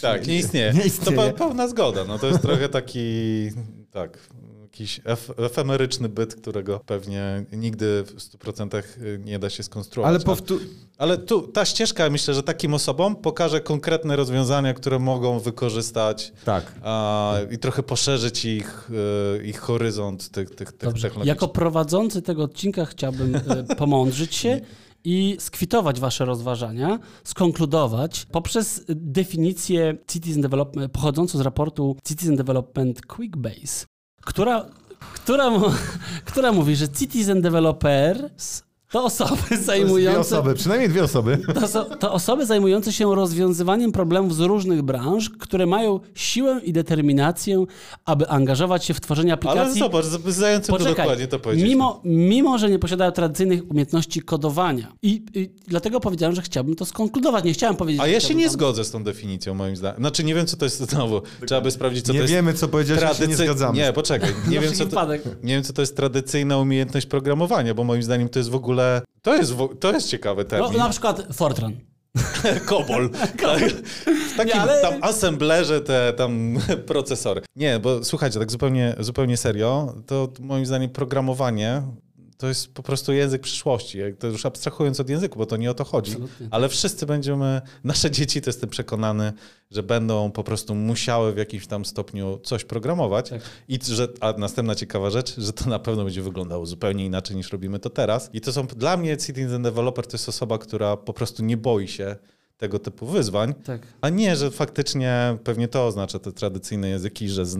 Tak, 0.00 0.26
nie 0.26 0.38
istnieje. 0.38 0.72
Nie 0.78 0.84
istnieje. 0.84 1.16
To 1.16 1.22
pe- 1.22 1.32
pełna 1.32 1.68
zgoda. 1.68 2.04
No 2.04 2.18
to 2.18 2.26
jest 2.26 2.42
trochę 2.42 2.68
taki, 2.68 3.00
tak, 3.90 4.18
jakiś 4.70 5.00
ef 5.04 5.30
efemeryczny 5.38 6.08
byt, 6.08 6.34
którego 6.34 6.80
pewnie 6.86 7.44
nigdy 7.52 8.04
w 8.06 8.16
100% 8.16 8.82
nie 9.18 9.38
da 9.38 9.50
się 9.50 9.62
skonstruować. 9.62 10.08
Ale 10.08 10.18
powtó- 10.36 10.58
Ale 10.98 11.18
tu 11.18 11.42
ta 11.48 11.64
ścieżka, 11.64 12.10
myślę, 12.10 12.34
że 12.34 12.42
takim 12.42 12.74
osobom 12.74 13.16
pokaże 13.16 13.60
konkretne 13.60 14.16
rozwiązania, 14.16 14.74
które 14.74 14.98
mogą 14.98 15.38
wykorzystać 15.38 16.32
tak. 16.44 16.72
a, 16.82 17.34
i 17.50 17.58
trochę 17.58 17.82
poszerzyć 17.82 18.44
ich, 18.44 18.90
e, 19.38 19.44
ich 19.44 19.58
horyzont 19.60 20.28
tych, 20.30 20.50
tych, 20.54 20.72
tych 20.72 20.88
Dobrze. 20.88 21.08
technologii. 21.08 21.28
Jako 21.28 21.48
prowadzący 21.48 22.22
tego 22.22 22.42
odcinka 22.42 22.84
chciałbym 22.84 23.36
e, 23.36 23.40
pomądrzyć 23.76 24.34
się 24.34 24.60
i 25.04 25.36
skwitować 25.40 26.00
wasze 26.00 26.24
rozważania, 26.24 26.98
skonkludować 27.24 28.26
poprzez 28.32 28.84
definicję 28.88 29.96
Citizen 30.12 30.42
Development, 30.42 30.92
pochodzącą 30.92 31.38
z 31.38 31.40
raportu 31.40 31.96
Citizen 32.08 32.36
Development 32.36 33.06
Quickbase, 33.06 33.86
która, 34.24 34.66
która, 35.14 35.50
która 36.30 36.52
mówi, 36.52 36.76
że 36.76 36.88
Citizen 36.88 37.42
Developers 37.42 38.62
to 38.90 39.04
osoby 39.04 39.42
Dwie 39.46 39.56
zajmujące... 39.58 40.20
osoby, 40.20 40.54
przynajmniej 40.54 40.88
dwie 40.88 41.04
osoby. 41.04 41.38
To, 41.72 41.84
to 41.96 42.12
osoby 42.12 42.46
zajmujące 42.46 42.92
się 42.92 43.14
rozwiązywaniem 43.14 43.92
problemów 43.92 44.34
z 44.36 44.40
różnych 44.40 44.82
branż, 44.82 45.30
które 45.30 45.66
mają 45.66 46.00
siłę 46.14 46.60
i 46.64 46.72
determinację, 46.72 47.64
aby 48.04 48.28
angażować 48.28 48.84
się 48.84 48.94
w 48.94 49.00
tworzenie 49.00 49.32
Ale 49.32 49.50
aplikacji. 49.50 49.80
zobacz, 49.80 50.04
z- 50.04 50.34
zającym 50.34 50.76
to 50.76 50.84
dokładnie 50.84 51.26
to 51.26 51.38
powiedzieć. 51.38 51.68
mimo, 51.68 52.00
mimo, 52.04 52.58
że 52.58 52.70
nie 52.70 52.78
posiadają 52.78 53.12
tradycyjnych 53.12 53.70
umiejętności 53.70 54.20
kodowania. 54.22 54.92
I, 55.02 55.24
I 55.34 55.50
dlatego 55.68 56.00
powiedziałem, 56.00 56.34
że 56.36 56.42
chciałbym 56.42 56.74
to 56.76 56.84
skonkludować. 56.84 57.44
Nie 57.44 57.52
chciałem 57.52 57.76
powiedzieć. 57.76 58.02
A 58.02 58.04
że 58.06 58.10
ja 58.12 58.20
się 58.20 58.34
nie 58.34 58.44
tam- 58.44 58.52
zgodzę 58.52 58.84
z 58.84 58.90
tą 58.90 59.04
definicją, 59.04 59.54
moim 59.54 59.76
zdaniem. 59.76 59.98
Znaczy, 60.00 60.24
nie 60.24 60.34
wiem, 60.34 60.46
co 60.46 60.56
to 60.56 60.64
jest 60.64 60.90
znowu. 60.90 61.20
Trzeba 61.46 61.60
by 61.60 61.70
sprawdzić, 61.70 62.06
co 62.06 62.12
nie 62.12 62.18
to 62.18 62.22
jest. 62.22 62.34
wiemy, 62.34 62.54
co 62.54 62.68
powiedziałeś, 62.68 63.02
się 63.02 63.08
nie 63.08 63.14
tradycy- 63.14 63.44
zgadzamy. 63.44 63.78
Nie, 63.78 63.92
poczekaj. 63.92 64.30
Nie 64.48 64.60
wiem, 64.60 64.72
co 64.74 64.86
to, 64.86 65.06
nie 65.42 65.54
wiem, 65.54 65.62
co 65.62 65.72
to 65.72 65.82
jest 65.82 65.96
tradycyjna 65.96 66.58
umiejętność 66.58 67.06
programowania, 67.06 67.74
bo 67.74 67.84
moim 67.84 68.02
zdaniem 68.02 68.28
to 68.28 68.38
jest 68.38 68.50
w 68.50 68.54
ogóle. 68.54 68.79
To 69.22 69.36
jest, 69.36 69.52
to 69.80 69.92
jest 69.92 70.08
ciekawy 70.08 70.42
No, 70.42 70.48
termin. 70.48 70.78
na 70.78 70.88
przykład 70.88 71.22
Fortran. 71.32 71.72
Kobol. 72.66 73.10
Tak. 73.42 73.60
W 74.04 74.36
takim 74.36 74.54
Nie, 74.54 74.60
ale- 74.60 74.82
tam 74.82 74.94
assemblerze 75.02 75.80
te 75.80 76.12
tam 76.16 76.56
procesory. 76.86 77.40
Nie, 77.56 77.78
bo 77.78 78.04
słuchajcie, 78.04 78.38
tak 78.38 78.50
zupełnie, 78.50 78.94
zupełnie 78.98 79.36
serio, 79.36 79.94
to 80.06 80.28
moim 80.40 80.66
zdaniem 80.66 80.90
programowanie 80.90 81.82
to 82.40 82.48
jest 82.48 82.74
po 82.74 82.82
prostu 82.82 83.12
język 83.12 83.42
przyszłości. 83.42 83.98
To 84.18 84.26
już 84.26 84.46
abstrahując 84.46 85.00
od 85.00 85.08
języku, 85.08 85.38
bo 85.38 85.46
to 85.46 85.56
nie 85.56 85.70
o 85.70 85.74
to 85.74 85.84
chodzi. 85.84 86.12
Absolutnie. 86.12 86.48
Ale 86.50 86.68
wszyscy 86.68 87.06
będziemy, 87.06 87.60
nasze 87.84 88.10
dzieci, 88.10 88.40
to 88.40 88.48
jestem 88.50 88.70
przekonany, 88.70 89.32
że 89.70 89.82
będą 89.82 90.30
po 90.30 90.44
prostu 90.44 90.74
musiały 90.74 91.32
w 91.32 91.36
jakimś 91.36 91.66
tam 91.66 91.84
stopniu 91.84 92.40
coś 92.42 92.64
programować. 92.64 93.30
Tak. 93.30 93.40
I 93.68 93.78
że, 93.82 94.08
a 94.20 94.32
następna 94.32 94.74
ciekawa 94.74 95.10
rzecz, 95.10 95.40
że 95.40 95.52
to 95.52 95.70
na 95.70 95.78
pewno 95.78 96.04
będzie 96.04 96.22
wyglądało 96.22 96.66
zupełnie 96.66 97.06
inaczej 97.06 97.36
niż 97.36 97.52
robimy 97.52 97.78
to 97.78 97.90
teraz. 97.90 98.30
I 98.32 98.40
to 98.40 98.52
są 98.52 98.66
dla 98.66 98.96
mnie 98.96 99.16
citizen 99.16 99.62
developer 99.62 100.06
to 100.06 100.14
jest 100.14 100.28
osoba, 100.28 100.58
która 100.58 100.96
po 100.96 101.12
prostu 101.12 101.44
nie 101.44 101.56
boi 101.56 101.88
się 101.88 102.16
tego 102.56 102.78
typu 102.78 103.06
wyzwań, 103.06 103.54
Tak. 103.64 103.86
a 104.00 104.08
nie, 104.08 104.36
że 104.36 104.50
faktycznie 104.50 105.38
pewnie 105.44 105.68
to 105.68 105.86
oznacza 105.86 106.18
te 106.18 106.32
tradycyjne 106.32 106.88
języki, 106.88 107.28
że 107.28 107.46
z, 107.46 107.58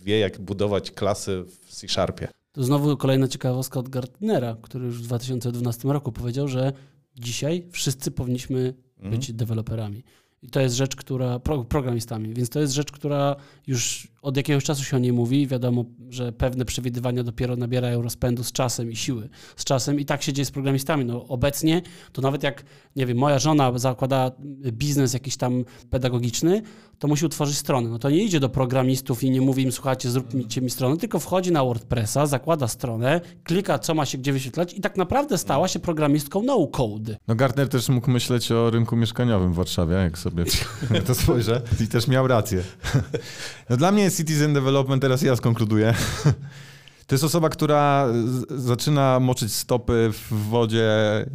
wie 0.00 0.18
jak 0.18 0.40
budować 0.40 0.90
klasy 0.90 1.44
w 1.66 1.74
C-Sharpie. 1.74 2.28
To 2.52 2.64
znowu 2.64 2.96
kolejna 2.96 3.28
ciekawostka 3.28 3.80
od 3.80 3.88
Gartnera, 3.88 4.56
który 4.62 4.86
już 4.86 4.98
w 4.98 5.02
2012 5.02 5.88
roku 5.92 6.12
powiedział, 6.12 6.48
że 6.48 6.72
dzisiaj 7.16 7.66
wszyscy 7.70 8.10
powinniśmy 8.10 8.74
Mhm. 8.96 9.10
być 9.20 9.32
deweloperami. 9.32 10.04
I 10.42 10.50
to 10.50 10.60
jest 10.60 10.74
rzecz, 10.74 10.96
która, 10.96 11.38
pro, 11.38 11.64
programistami, 11.64 12.34
więc 12.34 12.48
to 12.48 12.60
jest 12.60 12.72
rzecz, 12.72 12.92
która 12.92 13.36
już 13.66 14.08
od 14.22 14.36
jakiegoś 14.36 14.64
czasu 14.64 14.84
się 14.84 14.96
o 14.96 15.00
niej 15.00 15.12
mówi. 15.12 15.46
Wiadomo, 15.46 15.84
że 16.10 16.32
pewne 16.32 16.64
przewidywania 16.64 17.22
dopiero 17.24 17.56
nabierają 17.56 18.02
rozpędu 18.02 18.44
z 18.44 18.52
czasem 18.52 18.90
i 18.90 18.96
siły 18.96 19.28
z 19.56 19.64
czasem 19.64 20.00
i 20.00 20.04
tak 20.04 20.22
się 20.22 20.32
dzieje 20.32 20.46
z 20.46 20.50
programistami. 20.50 21.04
No, 21.04 21.26
obecnie 21.28 21.82
to 22.12 22.22
nawet 22.22 22.42
jak, 22.42 22.64
nie 22.96 23.06
wiem, 23.06 23.18
moja 23.18 23.38
żona 23.38 23.78
zakłada 23.78 24.30
biznes 24.72 25.12
jakiś 25.14 25.36
tam 25.36 25.64
pedagogiczny, 25.90 26.62
to 27.02 27.08
musi 27.08 27.26
utworzyć 27.26 27.58
stronę. 27.58 27.88
No 27.88 27.98
to 27.98 28.10
nie 28.10 28.24
idzie 28.24 28.40
do 28.40 28.48
programistów 28.48 29.22
i 29.22 29.30
nie 29.30 29.40
mówi 29.40 29.62
im, 29.62 29.72
słuchajcie, 29.72 30.10
zróbcie 30.10 30.60
mi 30.60 30.70
stronę, 30.70 30.96
tylko 30.96 31.18
wchodzi 31.18 31.52
na 31.52 31.64
WordPressa, 31.64 32.26
zakłada 32.26 32.68
stronę, 32.68 33.20
klika, 33.44 33.78
co 33.78 33.94
ma 33.94 34.06
się 34.06 34.18
gdzie 34.18 34.32
wyświetlać 34.32 34.74
i 34.74 34.80
tak 34.80 34.96
naprawdę 34.96 35.38
stała 35.38 35.68
się 35.68 35.78
programistką 35.78 36.42
no 36.42 36.66
code. 36.66 37.16
No 37.28 37.34
Gartner 37.34 37.68
też 37.68 37.88
mógł 37.88 38.10
myśleć 38.10 38.52
o 38.52 38.70
rynku 38.70 38.96
mieszkaniowym 38.96 39.52
w 39.52 39.56
Warszawie, 39.56 39.94
jak 39.94 40.18
sobie 40.18 40.44
to 41.06 41.14
spojrzę. 41.14 41.62
I 41.80 41.88
też 41.88 42.08
miał 42.08 42.26
rację. 42.26 42.62
No 43.70 43.76
dla 43.76 43.92
mnie 43.92 44.10
Citizen 44.10 44.54
Development, 44.54 45.02
teraz 45.02 45.22
ja 45.22 45.36
skonkluduję. 45.36 45.94
To 47.06 47.14
jest 47.14 47.24
osoba, 47.24 47.48
która 47.48 48.08
zaczyna 48.56 49.20
moczyć 49.20 49.52
stopy 49.52 50.10
w 50.12 50.32
wodzie 50.32 50.90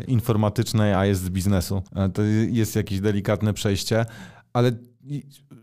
informatycznej, 0.08 0.94
a 0.94 1.06
jest 1.06 1.22
z 1.22 1.30
biznesu. 1.30 1.82
E, 1.96 2.10
To 2.10 2.22
jest 2.52 2.76
jakieś 2.76 3.00
delikatne 3.00 3.54
przejście, 3.54 4.06
ale 4.54 4.72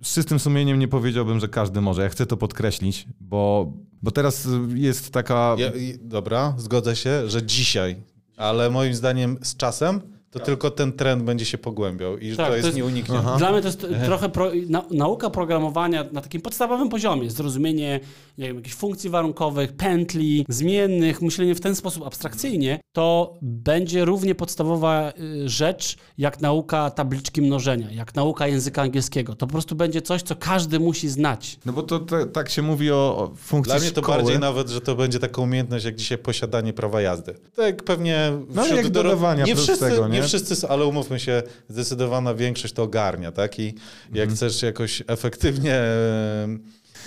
z 0.02 0.14
czystym 0.14 0.38
sumieniem 0.38 0.78
nie 0.78 0.88
powiedziałbym, 0.88 1.40
że 1.40 1.48
każdy 1.48 1.80
może. 1.80 2.02
Ja 2.02 2.08
chcę 2.08 2.26
to 2.26 2.36
podkreślić, 2.36 3.06
bo, 3.20 3.72
bo 4.02 4.10
teraz 4.10 4.48
jest 4.74 5.10
taka... 5.12 5.56
Ja, 5.58 5.72
dobra, 6.00 6.54
zgodzę 6.58 6.96
się, 6.96 7.28
że 7.28 7.42
dzisiaj, 7.42 7.96
ale 8.36 8.70
moim 8.70 8.94
zdaniem 8.94 9.38
z 9.42 9.56
czasem 9.56 10.00
to 10.30 10.40
tylko 10.40 10.70
ten 10.70 10.92
trend 10.92 11.22
będzie 11.22 11.44
się 11.44 11.58
pogłębiał 11.58 12.18
i 12.18 12.30
że 12.30 12.36
Tak, 12.36 12.46
to 12.46 12.50
to 12.50 12.56
jest 12.56 12.66
jest- 12.66 12.78
nieuniknione. 12.78 13.38
Dla 13.38 13.52
mnie 13.52 13.60
to 13.60 13.68
jest 13.68 13.86
trochę 14.04 14.28
pro, 14.28 14.50
na, 14.68 14.84
nauka 14.90 15.30
programowania 15.30 16.04
na 16.12 16.20
takim 16.20 16.40
podstawowym 16.40 16.88
poziomie. 16.88 17.30
Zrozumienie 17.30 18.00
nie 18.38 18.46
wiem, 18.46 18.56
jakichś 18.56 18.74
funkcji 18.74 19.10
warunkowych, 19.10 19.72
pętli, 19.72 20.46
zmiennych, 20.48 21.22
myślenie 21.22 21.54
w 21.54 21.60
ten 21.60 21.76
sposób 21.76 22.06
abstrakcyjnie, 22.06 22.80
to 22.92 23.38
będzie 23.42 24.04
równie 24.04 24.34
podstawowa 24.34 25.12
y, 25.44 25.48
rzecz 25.48 25.96
jak 26.18 26.40
nauka 26.40 26.90
tabliczki 26.90 27.42
mnożenia, 27.42 27.90
jak 27.92 28.14
nauka 28.14 28.46
języka 28.46 28.82
angielskiego. 28.82 29.34
To 29.34 29.46
po 29.46 29.52
prostu 29.52 29.74
będzie 29.74 30.02
coś, 30.02 30.22
co 30.22 30.36
każdy 30.36 30.80
musi 30.80 31.08
znać. 31.08 31.58
No 31.66 31.72
bo 31.72 31.82
to, 31.82 32.00
tak 32.32 32.50
się 32.50 32.62
mówi 32.62 32.90
o, 32.90 33.16
o 33.18 33.32
funkcji 33.36 33.72
Dla 33.72 33.80
mnie 33.80 33.90
to 33.92 34.02
szkoły. 34.02 34.18
bardziej 34.18 34.38
nawet, 34.38 34.68
że 34.68 34.80
to 34.80 34.94
będzie 34.94 35.18
taka 35.18 35.42
umiejętność 35.42 35.84
jak 35.84 35.94
dzisiaj 35.94 36.18
posiadanie 36.18 36.72
prawa 36.72 37.00
jazdy. 37.00 37.34
Tak 37.56 37.82
pewnie 37.82 38.32
No 38.54 38.66
jak 38.66 38.88
dodawania 38.88 39.44
nie 39.44 39.56
wszyscy, 39.56 39.90
nie? 40.02 40.08
nie 40.08 40.22
wszyscy, 40.22 40.68
ale 40.68 40.84
umówmy 40.86 41.20
się, 41.20 41.42
zdecydowana 41.68 42.34
większość 42.34 42.74
to 42.74 42.82
ogarnia, 42.82 43.32
tak? 43.32 43.58
I 43.58 43.64
jak 44.12 44.28
Mhm. 44.30 44.30
chcesz 44.36 44.62
jakoś 44.62 45.02
efektywnie 45.06 45.80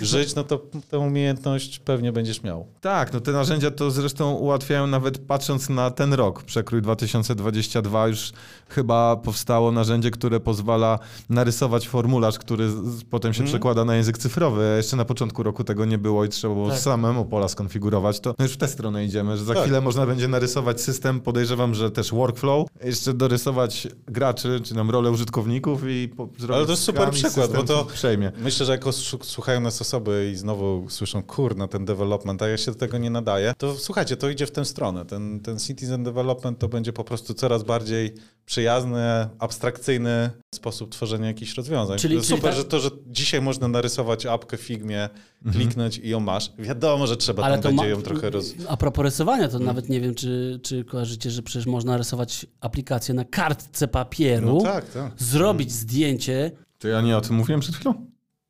żyć, 0.00 0.34
no 0.34 0.44
to 0.44 0.60
tę 0.90 0.98
umiejętność 0.98 1.78
pewnie 1.78 2.12
będziesz 2.12 2.42
miał. 2.42 2.66
Tak, 2.80 3.12
no 3.12 3.20
te 3.20 3.32
narzędzia 3.32 3.70
to 3.70 3.90
zresztą 3.90 4.32
ułatwiają 4.34 4.86
nawet 4.86 5.18
patrząc 5.18 5.68
na 5.68 5.90
ten 5.90 6.12
rok, 6.14 6.42
przekrój 6.42 6.82
2022 6.82 8.08
już 8.08 8.32
chyba 8.68 9.16
powstało 9.16 9.72
narzędzie, 9.72 10.10
które 10.10 10.40
pozwala 10.40 10.98
narysować 11.28 11.88
formularz, 11.88 12.38
który 12.38 12.68
potem 13.10 13.34
się 13.34 13.44
przekłada 13.44 13.84
na 13.84 13.96
język 13.96 14.18
cyfrowy. 14.18 14.74
Jeszcze 14.76 14.96
na 14.96 15.04
początku 15.04 15.42
roku 15.42 15.64
tego 15.64 15.84
nie 15.84 15.98
było 15.98 16.24
i 16.24 16.28
trzeba 16.28 16.54
było 16.54 16.70
Tak. 16.70 16.78
samemu 16.78 17.24
pola 17.24 17.48
skonfigurować. 17.48 18.20
To 18.20 18.34
no 18.38 18.44
już 18.44 18.54
w 18.54 18.56
tę 18.56 18.68
stronę 18.68 19.04
idziemy, 19.04 19.36
że 19.36 19.44
za 19.44 19.54
Tak. 19.54 19.62
chwilę 19.62 19.80
można 19.80 20.06
będzie 20.06 20.28
narysować 20.28 20.80
system, 20.80 21.20
podejrzewam, 21.20 21.74
że 21.74 21.90
też 21.90 22.10
workflow, 22.10 22.68
jeszcze 22.84 23.12
dorysować 23.14 23.88
graczy, 24.06 24.60
czy 24.64 24.74
nam 24.74 24.90
rolę 24.90 25.10
użytkowników 25.10 25.82
i 25.88 26.08
po, 26.16 26.28
Ale 26.54 26.64
to 26.64 26.70
jest 26.70 26.82
super 26.82 27.10
przykład, 27.10 27.52
bo 27.52 27.62
to- 27.62 27.84
przejmie. 27.84 28.32
Myślę, 28.38 28.66
że 28.66 28.72
jak 28.72 28.86
os- 28.86 29.16
słuchają 29.22 29.60
nas 29.60 29.74
osoby 29.88 30.30
i 30.32 30.36
znowu 30.36 30.86
słyszą, 30.88 31.22
kurna, 31.22 31.68
ten 31.68 31.84
development, 31.84 32.42
a 32.42 32.48
ja 32.48 32.56
się 32.56 32.72
do 32.72 32.78
tego 32.78 32.98
nie 32.98 33.10
nadaję, 33.10 33.52
to 33.58 33.74
słuchajcie, 33.74 34.16
to 34.16 34.28
idzie 34.28 34.46
w 34.46 34.50
tę 34.50 34.64
stronę. 34.64 35.04
Ten, 35.04 35.40
ten 35.40 35.58
citizen 35.58 36.04
development 36.04 36.58
to 36.58 36.68
będzie 36.68 36.92
po 36.92 37.04
prostu 37.04 37.34
coraz 37.34 37.62
bardziej 37.62 38.14
przyjazny, 38.46 39.28
abstrakcyjny 39.38 40.30
sposób 40.54 40.90
tworzenia 40.90 41.26
jakichś 41.26 41.54
rozwiązań. 41.54 41.98
Czyli- 41.98 42.16
to 42.16 42.22
czyli 42.22 42.36
super, 42.36 42.50
tak- 42.50 42.58
że 42.58 42.64
to, 42.64 42.80
że 42.80 42.90
dzisiaj 43.06 43.40
można 43.42 43.68
narysować 43.68 44.26
apkę 44.26 44.56
w 44.56 44.60
Figmie, 44.60 45.08
kliknąć 45.52 45.98
i 45.98 46.08
ją 46.08 46.20
masz. 46.20 46.52
Wiadomo, 46.58 47.06
że 47.06 47.16
trzeba 47.16 47.42
tam 47.50 47.60
będzie 47.60 47.88
ją 47.88 48.02
trochę 48.02 48.30
roz... 48.30 48.54
A 48.68 48.76
propos 48.76 49.04
rysowania, 49.04 49.48
to 49.48 49.58
nawet 49.58 49.88
nie 49.88 50.00
wiem, 50.00 50.14
czy, 50.14 50.60
czy 50.62 50.84
kojarzycie, 50.84 51.30
że 51.30 51.42
przecież 51.42 51.66
można 51.66 51.96
rysować 51.96 52.46
aplikację 52.60 53.14
na 53.14 53.24
kartce 53.24 53.88
papieru, 53.88 54.54
No 54.54 54.60
tak, 54.60 54.90
tak. 54.90 55.12
zrobić 55.18 55.72
zdjęcie. 55.72 56.50
To 56.78 56.88
ja 56.88 57.00
nie 57.00 57.16
o 57.16 57.20
tym 57.20 57.36
mówiłem 57.36 57.60
przed 57.60 57.74
chwilą? 57.74 58.06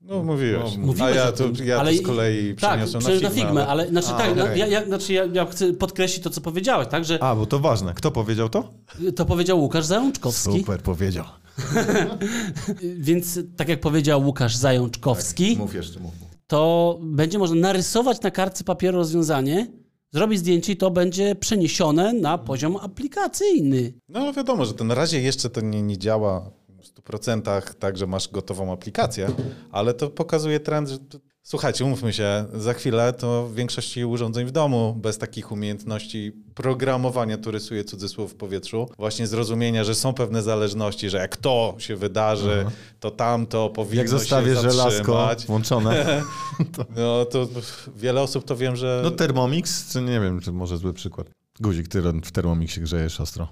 No 0.09 0.23
mówiłeś. 0.23 0.77
No, 0.77 0.83
a 0.83 0.87
mówiłeś 0.87 1.17
ja 1.17 1.29
o 1.29 1.33
to, 1.33 1.45
ja 1.65 1.79
ale 1.81 1.93
to 1.93 1.99
z 1.99 2.03
kolei 2.07 2.55
Tak, 2.55 2.71
przeniosłem 2.71 3.01
przecież 3.03 3.23
na 3.23 3.29
na 3.29 3.35
Figmę. 3.35 3.49
Figmę, 3.49 3.67
ale 3.67 3.89
znaczy, 3.89 4.09
A, 4.09 4.19
tak, 4.19 4.33
okej. 4.33 4.59
ja, 4.61 4.67
ja, 4.67 4.87
znaczy 4.87 5.13
ja, 5.13 5.25
ja 5.33 5.47
chcę 5.47 5.73
podkreślić 5.73 6.25
to, 6.25 6.31
co 6.31 6.41
powiedziałeś, 6.41 6.89
tak, 6.91 7.05
że 7.05 7.23
A, 7.23 7.35
bo 7.37 7.47
to 7.47 7.59
ważne. 7.59 7.95
Kto 7.95 8.11
powiedział 8.11 8.49
to? 8.49 8.71
to 9.17 9.25
powiedział 9.25 9.61
Łukasz 9.61 9.85
Zajączkowski. 9.85 10.59
Super 10.59 10.81
powiedział. 10.83 11.25
Więc 12.99 13.39
tak 13.57 13.69
jak 13.69 13.81
powiedział 13.81 14.23
Łukasz 14.27 14.57
Zajączkowski, 14.57 15.57
Mów 15.57 15.75
jeszcze, 15.75 16.01
mów. 16.01 16.13
to 16.47 16.99
będzie 17.03 17.39
można 17.39 17.57
narysować 17.57 18.21
na 18.21 18.31
kartce 18.31 18.65
papieru 18.65 18.99
rozwiązanie, 18.99 19.67
zrobić 20.13 20.39
zdjęcie 20.39 20.73
i 20.73 20.77
to 20.77 20.91
będzie 20.91 21.35
przeniesione 21.35 22.13
na 22.13 22.39
poziom 22.39 22.77
aplikacyjny. 22.77 23.93
No 24.09 24.33
wiadomo, 24.33 24.65
że 24.65 24.75
to 24.75 24.85
na 24.85 24.95
razie 24.95 25.21
jeszcze 25.21 25.51
to 25.51 25.61
nie, 25.61 25.83
nie 25.83 25.99
działa 25.99 26.51
100% 26.83 27.75
tak, 27.75 27.99
że 27.99 28.07
masz 28.07 28.29
gotową 28.29 28.73
aplikację, 28.73 29.29
ale 29.73 29.95
to 29.95 30.11
pokazuje 30.11 30.61
trend, 30.61 30.89
że. 30.89 30.99
Słuchajcie, 31.43 31.85
umówmy 31.85 32.13
się, 32.13 32.45
za 32.55 32.75
chwilę 32.75 33.13
to 33.13 33.47
w 33.47 33.55
większości 33.55 34.05
urządzeń 34.05 34.47
w 34.47 34.51
domu 34.51 34.95
bez 34.99 35.19
takich 35.19 35.53
umiejętności 35.53 36.33
programowania, 36.55 37.39
tu 37.39 37.51
rysuję 37.51 37.85
cudzysłów 37.85 38.33
w 38.33 38.35
powietrzu, 38.35 38.89
właśnie 38.99 39.27
zrozumienia, 39.27 39.85
że 39.85 39.95
są 39.95 40.15
pewne 40.15 40.43
zależności, 40.43 41.11
że 41.11 41.19
jak 41.19 41.37
to 41.37 41.75
się 41.79 41.97
wydarzy, 41.97 42.67
to 43.01 43.11
tamto 43.11 43.71
powinno 43.71 44.03
Jak 44.03 44.09
zostawię 44.09 44.55
się 44.55 44.61
żelazko 44.61 44.91
zatrzymać. 44.91 45.47
włączone. 45.47 46.23
No 46.97 47.25
to 47.25 47.49
wiele 47.97 48.21
osób 48.23 48.45
to 48.45 48.57
wiem, 48.57 48.77
że... 48.77 49.01
No 49.05 49.11
Thermomix, 49.11 49.93
czy 49.93 50.03
nie 50.03 50.21
wiem, 50.21 50.41
czy 50.41 50.53
może 50.53 50.77
zły 50.77 50.93
przykład. 50.93 51.31
Guzik, 51.61 51.89
ty 51.89 52.03
w 52.03 52.33
Thermomixie 52.33 52.83
grzejesz 52.83 53.21
ostro. 53.21 53.49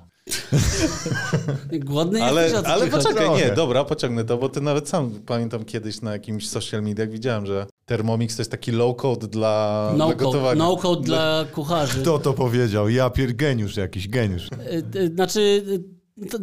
Głodny 1.84 2.22
Ale, 2.24 2.42
jesteś, 2.42 2.64
ale 2.64 2.90
chodzi? 2.90 3.04
poczekaj, 3.04 3.36
nie, 3.36 3.54
dobra, 3.54 3.84
pociągnę 3.84 4.24
to, 4.24 4.36
bo 4.38 4.48
ty 4.48 4.60
nawet 4.60 4.88
sam 4.88 5.10
pamiętam 5.10 5.64
kiedyś 5.64 6.00
na 6.00 6.12
jakimś 6.12 6.48
social 6.48 6.82
mediach 6.82 7.10
widziałem, 7.10 7.46
że 7.46 7.66
Thermomix 7.84 8.36
to 8.36 8.40
jest 8.42 8.50
taki 8.50 8.72
low 8.72 8.96
code 8.96 9.28
dla, 9.28 9.88
No 9.96 10.06
dla 10.06 10.14
code, 10.14 10.24
gotowania. 10.24 10.58
no 10.58 10.76
code 10.76 11.02
dla 11.02 11.44
kucharzy. 11.52 12.00
Kto 12.00 12.18
to 12.18 12.32
powiedział? 12.32 12.88
Ja 12.88 13.10
pier 13.10 13.36
geniusz 13.36 13.76
jakiś, 13.76 14.08
geniusz. 14.08 14.48
Y, 14.52 14.98
y, 14.98 15.08
Znaczy, 15.14 15.40
y, 16.18 16.26
to, 16.26 16.38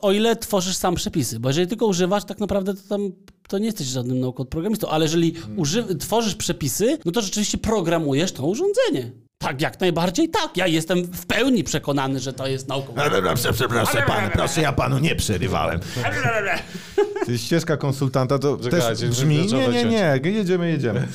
o 0.00 0.12
ile 0.12 0.36
tworzysz 0.36 0.76
sam 0.76 0.94
przepisy, 0.94 1.40
bo 1.40 1.48
jeżeli 1.48 1.66
tylko 1.66 1.86
używasz, 1.86 2.24
tak 2.24 2.40
naprawdę 2.40 2.74
to 2.74 2.80
tam 2.88 3.12
to 3.48 3.58
nie 3.58 3.66
jesteś 3.66 3.86
żadnym 3.86 4.20
no-code 4.20 4.50
programistą, 4.50 4.88
ale 4.88 5.04
jeżeli 5.04 5.34
uży, 5.56 5.96
tworzysz 5.96 6.34
przepisy, 6.34 6.98
no 7.04 7.12
to 7.12 7.20
rzeczywiście 7.20 7.58
programujesz 7.58 8.32
to 8.32 8.46
urządzenie. 8.46 9.12
Tak, 9.38 9.60
jak 9.60 9.80
najbardziej 9.80 10.28
tak. 10.28 10.56
Ja 10.56 10.66
jestem 10.66 11.02
w 11.04 11.26
pełni 11.26 11.64
przekonany, 11.64 12.20
że 12.20 12.32
to 12.32 12.46
jest 12.46 12.68
nauką. 12.68 12.94
Przepraszam, 12.94 13.54
przepraszam 13.54 14.02
pan, 14.06 14.30
proszę, 14.30 14.60
ja 14.60 14.72
panu 14.72 14.98
nie 14.98 15.16
przerywałem. 15.16 15.80
Ty, 17.26 17.38
ścieżka 17.38 17.76
konsultanta 17.76 18.38
to 18.38 18.56
Czekajcie, 18.56 18.86
też 18.86 19.10
brzmi... 19.10 19.46
Nie, 19.46 19.68
nie, 19.68 19.84
nie, 19.84 20.20
jedziemy, 20.30 20.70
jedziemy. 20.70 21.08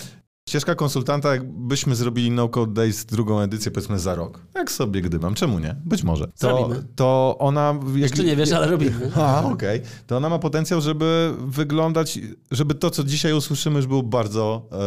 Ścieżka 0.53 0.75
konsultanta, 0.75 1.33
jakbyśmy 1.33 1.95
zrobili 1.95 2.31
No 2.31 2.49
Code 2.49 2.73
Days 2.73 3.05
drugą 3.05 3.39
edycję, 3.39 3.71
powiedzmy 3.71 3.99
za 3.99 4.15
rok. 4.15 4.39
Jak 4.55 4.71
sobie 4.71 5.01
gdybam, 5.01 5.35
czemu 5.35 5.59
nie? 5.59 5.75
Być 5.85 6.03
może. 6.03 6.27
To, 6.27 6.31
Zrobimy. 6.37 6.83
to 6.95 7.35
ona... 7.39 7.75
Jak, 7.87 7.95
Jeszcze 7.95 8.23
nie 8.23 8.35
wiesz, 8.35 8.51
ale 8.51 8.67
robimy. 8.67 9.11
A, 9.15 9.43
okej. 9.45 9.81
To 10.07 10.17
ona 10.17 10.29
ma 10.29 10.39
potencjał, 10.39 10.81
żeby 10.81 11.33
wyglądać, 11.39 12.19
żeby 12.51 12.75
to, 12.75 12.89
co 12.89 13.03
dzisiaj 13.03 13.33
usłyszymy, 13.33 13.75
już 13.75 13.87
było 13.87 14.03
bardzo 14.03 14.67
e, 14.71 14.77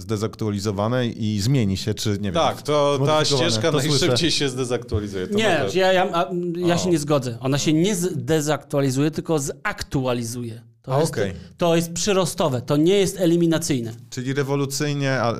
zdezaktualizowane 0.00 1.06
i 1.06 1.40
zmieni 1.40 1.76
się, 1.76 1.94
czy 1.94 2.10
nie 2.10 2.16
wiem. 2.16 2.34
Tak, 2.34 2.62
to 2.62 2.98
ta 3.06 3.24
ścieżka 3.24 3.72
To 3.72 3.78
najszybciej 3.78 4.08
słyszę. 4.10 4.30
się 4.30 4.48
zdezaktualizuje. 4.48 5.26
To 5.26 5.34
Nie, 5.34 5.48
naprawdę. 5.48 5.78
ja, 5.78 5.92
ja, 5.92 6.28
ja 6.56 6.78
się 6.78 6.90
nie 6.90 6.98
zgodzę. 6.98 7.38
Ona 7.40 7.58
się 7.58 7.72
nie 7.72 7.94
zdezaktualizuje, 7.96 9.10
tylko 9.10 9.38
zaktualizuje. 9.38 10.73
To, 10.84 10.94
A, 10.96 11.00
jest, 11.00 11.12
okej. 11.12 11.32
to 11.58 11.76
jest 11.76 11.92
przyrostowe, 11.92 12.62
to 12.62 12.76
nie 12.76 12.94
jest 12.98 13.20
eliminacyjne. 13.20 13.92
Czyli 14.10 14.34
rewolucyjnie, 14.34 15.20
ale... 15.20 15.38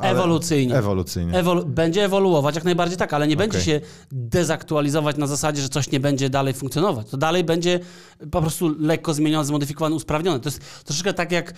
Ewolucyjnie. 0.00 0.74
Ewolucyjnie. 0.76 1.32
Ewolu- 1.32 1.64
będzie 1.64 2.04
ewoluować, 2.04 2.54
jak 2.54 2.64
najbardziej 2.64 2.98
tak, 2.98 3.12
ale 3.12 3.28
nie 3.28 3.36
będzie 3.36 3.58
Okej. 3.58 3.64
się 3.66 3.80
dezaktualizować 4.12 5.16
na 5.16 5.26
zasadzie, 5.26 5.62
że 5.62 5.68
coś 5.68 5.90
nie 5.90 6.00
będzie 6.00 6.30
dalej 6.30 6.54
funkcjonować. 6.54 7.08
To 7.10 7.16
dalej 7.16 7.44
będzie 7.44 7.80
po 8.30 8.40
prostu 8.40 8.74
lekko 8.78 9.14
zmienione, 9.14 9.44
zmodyfikowane, 9.44 9.96
usprawnione. 9.96 10.40
To 10.40 10.48
jest 10.48 10.60
troszeczkę 10.84 11.12
tak 11.14 11.32
jak 11.32 11.54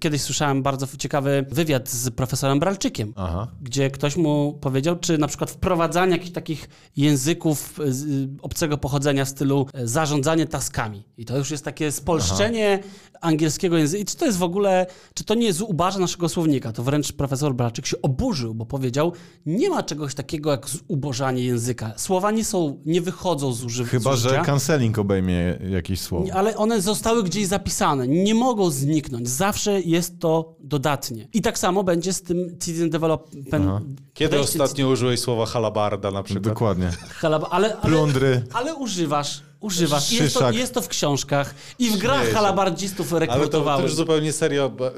kiedyś 0.00 0.22
słyszałem 0.22 0.62
bardzo 0.62 0.86
ciekawy 0.98 1.46
wywiad 1.50 1.88
z 1.90 2.10
profesorem 2.10 2.60
Bralczykiem. 2.60 3.12
Aha. 3.16 3.48
gdzie 3.62 3.90
ktoś 3.90 4.16
mu 4.16 4.58
powiedział, 4.60 4.96
czy 4.98 5.18
na 5.18 5.28
przykład 5.28 5.50
wprowadzanie 5.50 6.12
jakichś 6.12 6.32
takich 6.32 6.68
języków 6.96 7.80
obcego 8.42 8.78
pochodzenia 8.78 9.24
w 9.24 9.28
stylu 9.28 9.66
e, 9.74 9.86
zarządzanie 9.88 10.46
taskami. 10.46 11.02
I 11.16 11.24
to 11.24 11.38
już 11.38 11.50
jest 11.50 11.64
takie 11.64 11.92
spolszczenie 11.92 12.81
angielskiego 13.20 13.78
języka. 13.78 14.02
I 14.02 14.04
czy 14.04 14.16
to 14.16 14.26
jest 14.26 14.38
w 14.38 14.42
ogóle, 14.42 14.86
czy 15.14 15.24
to 15.24 15.34
nie 15.34 15.46
jest 15.46 15.62
naszego 15.98 16.28
słownika? 16.28 16.72
To 16.72 16.82
wręcz 16.82 17.12
profesor 17.12 17.54
Braczyk 17.54 17.86
się 17.86 18.02
oburzył, 18.02 18.54
bo 18.54 18.66
powiedział, 18.66 19.12
nie 19.46 19.70
ma 19.70 19.82
czegoś 19.82 20.14
takiego 20.14 20.50
jak 20.50 20.68
zubożanie 20.68 21.44
języka. 21.44 21.92
Słowa 21.96 22.30
nie 22.30 22.44
są, 22.44 22.78
nie 22.86 23.00
wychodzą 23.00 23.52
z 23.52 23.64
używania. 23.64 23.90
Chyba, 23.90 24.16
że 24.16 24.42
canceling 24.46 24.98
obejmie 24.98 25.58
jakieś 25.70 26.00
słowo. 26.00 26.26
Ale 26.34 26.56
one 26.56 26.80
zostały 26.80 27.22
gdzieś 27.22 27.46
zapisane, 27.46 28.08
nie 28.08 28.34
mogą 28.34 28.70
zniknąć. 28.70 29.28
Zawsze 29.28 29.80
jest 29.80 30.18
to 30.18 30.56
dodatnie. 30.60 31.28
I 31.32 31.42
tak 31.42 31.58
samo 31.58 31.84
będzie 31.84 32.12
z 32.12 32.22
tym 32.22 32.50
Citizen 32.50 32.90
Development. 32.90 33.46
Kiedy 34.14 34.30
podejście 34.30 34.62
ostatnio 34.62 34.88
użyłeś 34.88 35.20
słowa 35.20 35.46
halabarda 35.46 36.10
na 36.10 36.22
przykład? 36.22 36.44
Dokładnie. 36.44 36.90
Halab- 37.20 37.46
ale, 37.50 37.76
ale, 37.76 37.76
Plundry. 37.76 38.42
ale 38.52 38.74
używasz, 38.74 39.42
używasz. 39.62 40.12
I 40.12 40.16
Jest 40.16 40.34
to, 40.34 40.50
jest 40.50 40.74
to 40.74 40.82
w 40.82 40.88
książkach 40.88 41.54
i 41.78 41.90
w 41.90 41.96
grach 41.96 42.18
Śmieję 42.20 42.34
halabardzistów 42.34 43.12
Ale 43.12 43.26
to, 43.26 43.32
to 43.32 43.34
rekrutowałem. 43.38 43.82
już 43.82 43.94
zupełnie 43.94 44.32
serio, 44.32 44.70
bo, 44.70 44.90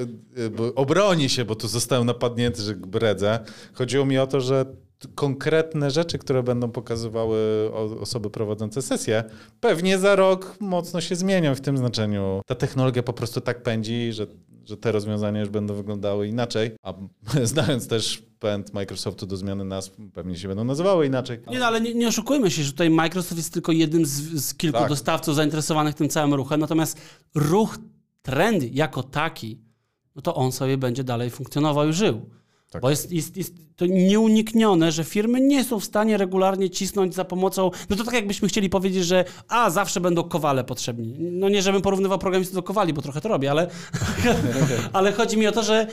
bo 0.57 0.75
obroni 0.75 1.29
się, 1.29 1.45
bo 1.45 1.55
tu 1.55 1.69
zostałem 1.69 2.07
napadnięty, 2.07 2.63
że 2.63 2.75
bredzę. 2.75 3.39
Chodziło 3.75 4.05
mi 4.07 4.19
o 4.19 4.27
to, 4.27 4.41
że 4.41 4.67
konkretne 5.15 5.91
rzeczy, 5.91 6.19
które 6.19 6.43
będą 6.43 6.71
pokazywały 6.71 7.71
osoby 8.01 8.31
prowadzące 8.31 8.83
sesję, 8.83 9.25
pewnie 9.61 9.99
za 9.99 10.17
rok 10.17 10.57
mocno 10.61 11.01
się 11.01 11.17
zmienią 11.17 11.55
w 11.55 11.61
tym 11.61 11.79
znaczeniu. 11.79 12.41
Ta 12.47 12.55
technologia 12.55 13.03
po 13.03 13.13
prostu 13.13 13.41
tak 13.41 13.63
pędzi, 13.63 14.13
że, 14.13 14.27
że 14.65 14.77
te 14.77 14.93
rozwiązania 14.93 15.41
już 15.41 15.49
będą 15.49 15.75
wyglądały 15.75 16.29
inaczej, 16.29 16.71
a 16.83 16.95
znając 17.45 17.89
też 17.89 18.23
pęd 18.39 18.75
Microsoftu 18.75 19.27
do 19.27 19.37
zmiany 19.37 19.65
nazw, 19.65 19.97
pewnie 20.13 20.37
się 20.37 20.49
będą 20.49 20.65
nazywały 20.65 21.07
inaczej. 21.07 21.39
Nie, 21.51 21.59
no, 21.59 21.67
ale 21.67 21.81
nie, 21.81 21.95
nie 21.95 22.09
oszukujmy 22.09 22.51
się, 22.51 22.63
że 22.63 22.73
tutaj 22.73 22.91
Microsoft 22.91 23.37
jest 23.37 23.53
tylko 23.53 23.73
jednym 23.73 24.07
z, 24.07 24.13
z 24.45 24.55
kilku 24.55 24.79
Tak. 24.79 24.89
dostawców 24.89 25.35
zainteresowanych 25.35 25.95
tym 25.95 26.09
całym 26.09 26.35
ruchem, 26.35 26.61
natomiast 26.61 27.01
ruch, 27.35 27.79
trend 28.23 28.75
jako 28.75 29.03
taki, 29.03 29.59
no 30.17 30.23
to 30.23 30.35
on 30.35 30.53
sobie 30.53 30.79
będzie 30.79 31.05
dalej 31.05 31.31
funkcjonował 31.31 31.89
i 31.89 31.93
żył. 31.93 32.31
Tak. 32.75 32.83
Bo 32.83 32.91
jest, 32.91 33.13
jest, 33.13 33.37
jest 33.37 33.55
to 33.77 33.87
nieuniknione, 33.87 34.93
że 34.93 35.05
firmy 35.05 35.41
nie 35.41 35.65
są 35.65 35.81
w 35.81 35.85
stanie 35.85 36.17
regularnie 36.17 36.71
cisnąć 36.71 37.15
za 37.15 37.25
pomocą. 37.25 37.71
No 37.91 37.97
to 37.97 38.05
tak 38.05 38.15
jakbyśmy 38.15 38.49
chcieli 38.49 38.71
powiedzieć, 38.71 39.05
że 39.05 39.25
a 39.49 39.71
zawsze 39.71 40.01
będą 40.01 40.23
kowale 40.23 40.65
potrzebni. 40.65 41.17
No 41.19 41.49
nie, 41.49 41.63
żebym 41.63 41.83
porównywał 41.83 42.19
programistów 42.19 42.55
do 42.55 42.63
kowali, 42.63 42.93
bo 42.93 43.03
trochę 43.03 43.21
to 43.21 43.29
robię, 43.29 43.51
ale, 43.51 43.71
ale 44.93 45.13
chodzi 45.13 45.37
mi 45.37 45.47
o 45.47 45.53
to, 45.53 45.63
że 45.63 45.87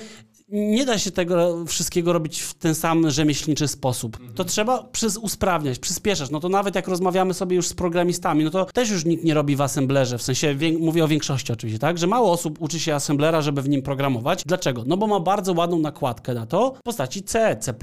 nie 0.51 0.86
da 0.86 0.98
się 0.98 1.12
tego 1.12 1.65
wszystkiego 1.65 2.13
robić 2.13 2.41
w 2.41 2.53
ten 2.53 2.75
sam 2.75 3.10
rzemieślniczy 3.10 3.67
sposób. 3.67 4.17
To 4.36 4.43
trzeba 4.43 4.84
przez 4.84 5.17
usprawniać, 5.17 5.79
przyspieszać. 5.79 6.29
No 6.29 6.39
to 6.39 6.50
nawet 6.50 6.75
jak 6.75 6.88
rozmawiamy 6.88 7.34
sobie 7.34 7.55
już 7.55 7.67
z 7.67 7.74
programistami, 7.74 8.43
no 8.43 8.50
to 8.50 8.65
też 8.65 8.89
już 8.89 9.05
nikt 9.05 9.24
nie 9.24 9.34
robi 9.34 9.55
w 9.55 9.62
assemblerze, 9.62 10.17
w 10.17 10.22
sensie 10.22 10.55
wię- 10.55 10.77
mówię 10.79 11.03
o 11.03 11.08
większości 11.08 11.53
oczywiście, 11.53 11.79
tak? 11.79 11.98
Że 11.98 12.08
mało 12.08 12.31
osób 12.31 12.62
uczy 12.62 12.79
się 12.79 12.96
assemblera, 12.96 13.41
żeby 13.41 13.62
w 13.62 13.70
nim 13.70 13.81
programować. 13.81 14.43
Dlaczego? 14.46 14.84
No 14.88 14.98
bo 14.98 15.08
ma 15.08 15.20
bardzo 15.20 15.53
ładną 15.53 15.79
nakładkę 15.79 16.34
na 16.34 16.46
to 16.46 16.74
w 16.79 16.84
postaci 16.84 17.24
C, 17.24 17.58
C++. 17.60 17.74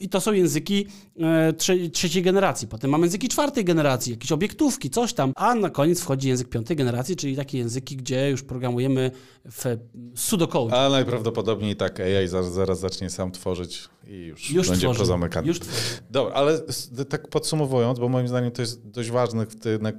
I 0.00 0.08
to 0.08 0.20
są 0.20 0.32
języki 0.32 0.86
e, 1.20 1.52
trze- 1.52 1.90
trzeciej 1.90 2.22
generacji. 2.22 2.68
Potem 2.68 2.90
mamy 2.90 3.06
języki 3.06 3.28
czwartej 3.28 3.64
generacji, 3.64 4.10
jakieś 4.12 4.32
obiektówki, 4.32 4.90
coś 4.90 5.12
tam. 5.12 5.32
A 5.36 5.54
na 5.54 5.70
koniec 5.70 6.00
wchodzi 6.00 6.28
język 6.28 6.48
piątej 6.48 6.76
generacji, 6.76 7.16
czyli 7.16 7.36
takie 7.36 7.58
języki, 7.58 7.96
gdzie 7.96 8.30
już 8.30 8.42
programujemy 8.42 9.10
w 9.44 9.76
pseudocode. 10.14 10.76
A 10.80 10.88
najprawdopodobniej 10.88 11.76
tak 11.76 11.95
AI 12.00 12.28
zaraz, 12.28 12.52
zaraz 12.52 12.80
zacznie 12.80 13.10
sam 13.10 13.32
tworzyć 13.32 13.88
i 14.08 14.12
już, 14.16 14.50
Już 14.50 14.68
będzie 14.68 14.86
tworzy. 14.86 14.98
pozamykany. 15.00 15.48
Już 15.48 15.60
tworzy. 15.60 15.80
Dobra, 16.10 16.34
ale 16.34 16.60
tak 17.08 17.28
podsumowując, 17.28 17.98
bo 17.98 18.08
moim 18.08 18.28
zdaniem 18.28 18.50
to 18.50 18.62
jest 18.62 18.88
dość 18.90 19.10
ważny 19.10 19.46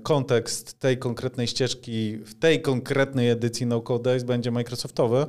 kontekst 0.03 0.79
tej 0.79 0.97
konkretnej 0.97 1.47
ścieżki, 1.47 2.17
w 2.17 2.39
tej 2.39 2.61
konkretnej 2.61 3.29
edycji 3.29 3.65
No 3.65 3.81
Code 3.81 4.03
Days 4.03 4.23
będzie 4.23 4.51
Microsoftowy. 4.51 5.25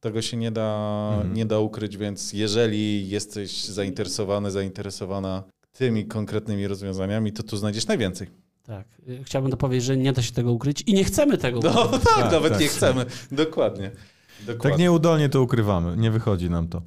Tego 0.00 0.22
się 0.22 0.36
nie 0.36 0.50
da, 0.50 1.22
nie 1.34 1.46
da 1.46 1.58
ukryć, 1.58 1.96
więc 1.96 2.32
jeżeli 2.32 3.08
jesteś 3.08 3.64
zainteresowany, 3.64 4.50
zainteresowana 4.50 5.42
tymi 5.72 6.06
konkretnymi 6.06 6.66
rozwiązaniami, 6.68 7.32
to 7.32 7.42
tu 7.42 7.56
znajdziesz 7.56 7.86
najwięcej. 7.86 8.28
Tak. 8.66 8.86
Chciałbym 9.24 9.50
dopowiedzieć, 9.50 9.84
że 9.84 9.96
nie 9.96 10.12
da 10.12 10.22
się 10.22 10.32
tego 10.32 10.52
ukryć 10.52 10.82
i 10.86 10.94
nie 10.94 11.04
chcemy 11.04 11.38
tego 11.38 11.60
No 11.64 11.84
ukryć. 11.84 12.02
tak, 12.04 12.14
Tak, 12.22 12.32
nawet 12.32 12.52
tak. 12.52 12.60
nie 12.62 12.68
chcemy. 12.68 13.06
Dokładnie. 13.32 13.90
Dokładnie. 14.40 14.70
Tak 14.70 14.78
nieudolnie 14.78 15.28
to 15.28 15.42
ukrywamy, 15.42 15.96
nie 15.96 16.10
wychodzi 16.10 16.50
nam 16.50 16.68
to. 16.68 16.82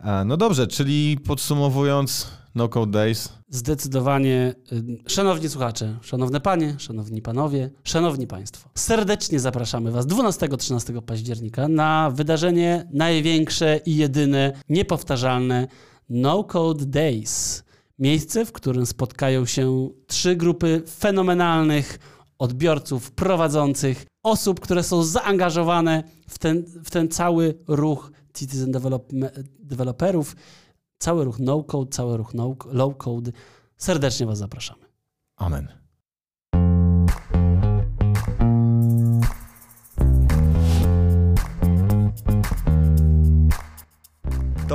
E, 0.00 0.24
No 0.24 0.36
dobrze, 0.36 0.66
czyli 0.66 1.18
podsumowując, 1.26 2.30
No 2.54 2.68
Code 2.68 2.92
Days, 2.92 3.38
Zdecydowanie, 3.50 4.54
y, 4.72 5.10
szanowni 5.10 5.48
słuchacze, 5.48 5.98
szanowne 6.02 6.40
panie, 6.40 6.74
szanowni 6.78 7.22
panowie, 7.22 7.70
szanowni 7.84 8.26
państwo, 8.26 8.68
serdecznie 8.74 9.40
zapraszamy 9.40 9.90
was 9.90 10.06
12-13 10.06 11.02
października 11.02 11.68
na 11.68 12.10
wydarzenie 12.10 12.88
największe 12.92 13.80
i 13.86 13.96
jedyne, 13.96 14.52
niepowtarzalne 14.68 15.66
No 16.08 16.44
Code 16.44 16.86
Days. 16.86 17.64
Miejsce, 17.98 18.44
w 18.44 18.52
którym 18.52 18.86
spotkają 18.86 19.46
się 19.46 19.88
trzy 20.06 20.36
grupy 20.36 20.82
fenomenalnych 20.98 21.98
odbiorców, 22.38 23.10
prowadzących, 23.10 24.06
osób, 24.30 24.60
które 24.60 24.82
są 24.82 25.02
zaangażowane 25.02 26.02
w 26.28 26.38
ten, 26.38 26.64
w 26.84 26.90
ten 26.90 27.08
cały 27.08 27.54
ruch 27.68 28.12
citizen 28.34 28.72
develop, 28.72 29.12
developerów, 29.58 30.36
cały 30.98 31.24
ruch 31.24 31.38
no-code, 31.38 31.90
cały 31.90 32.16
ruch 32.16 32.34
no, 32.34 32.48
low-code. 32.72 33.32
Serdecznie 33.76 34.26
Was 34.26 34.38
zapraszamy. 34.38 34.84
amen. 35.36 35.77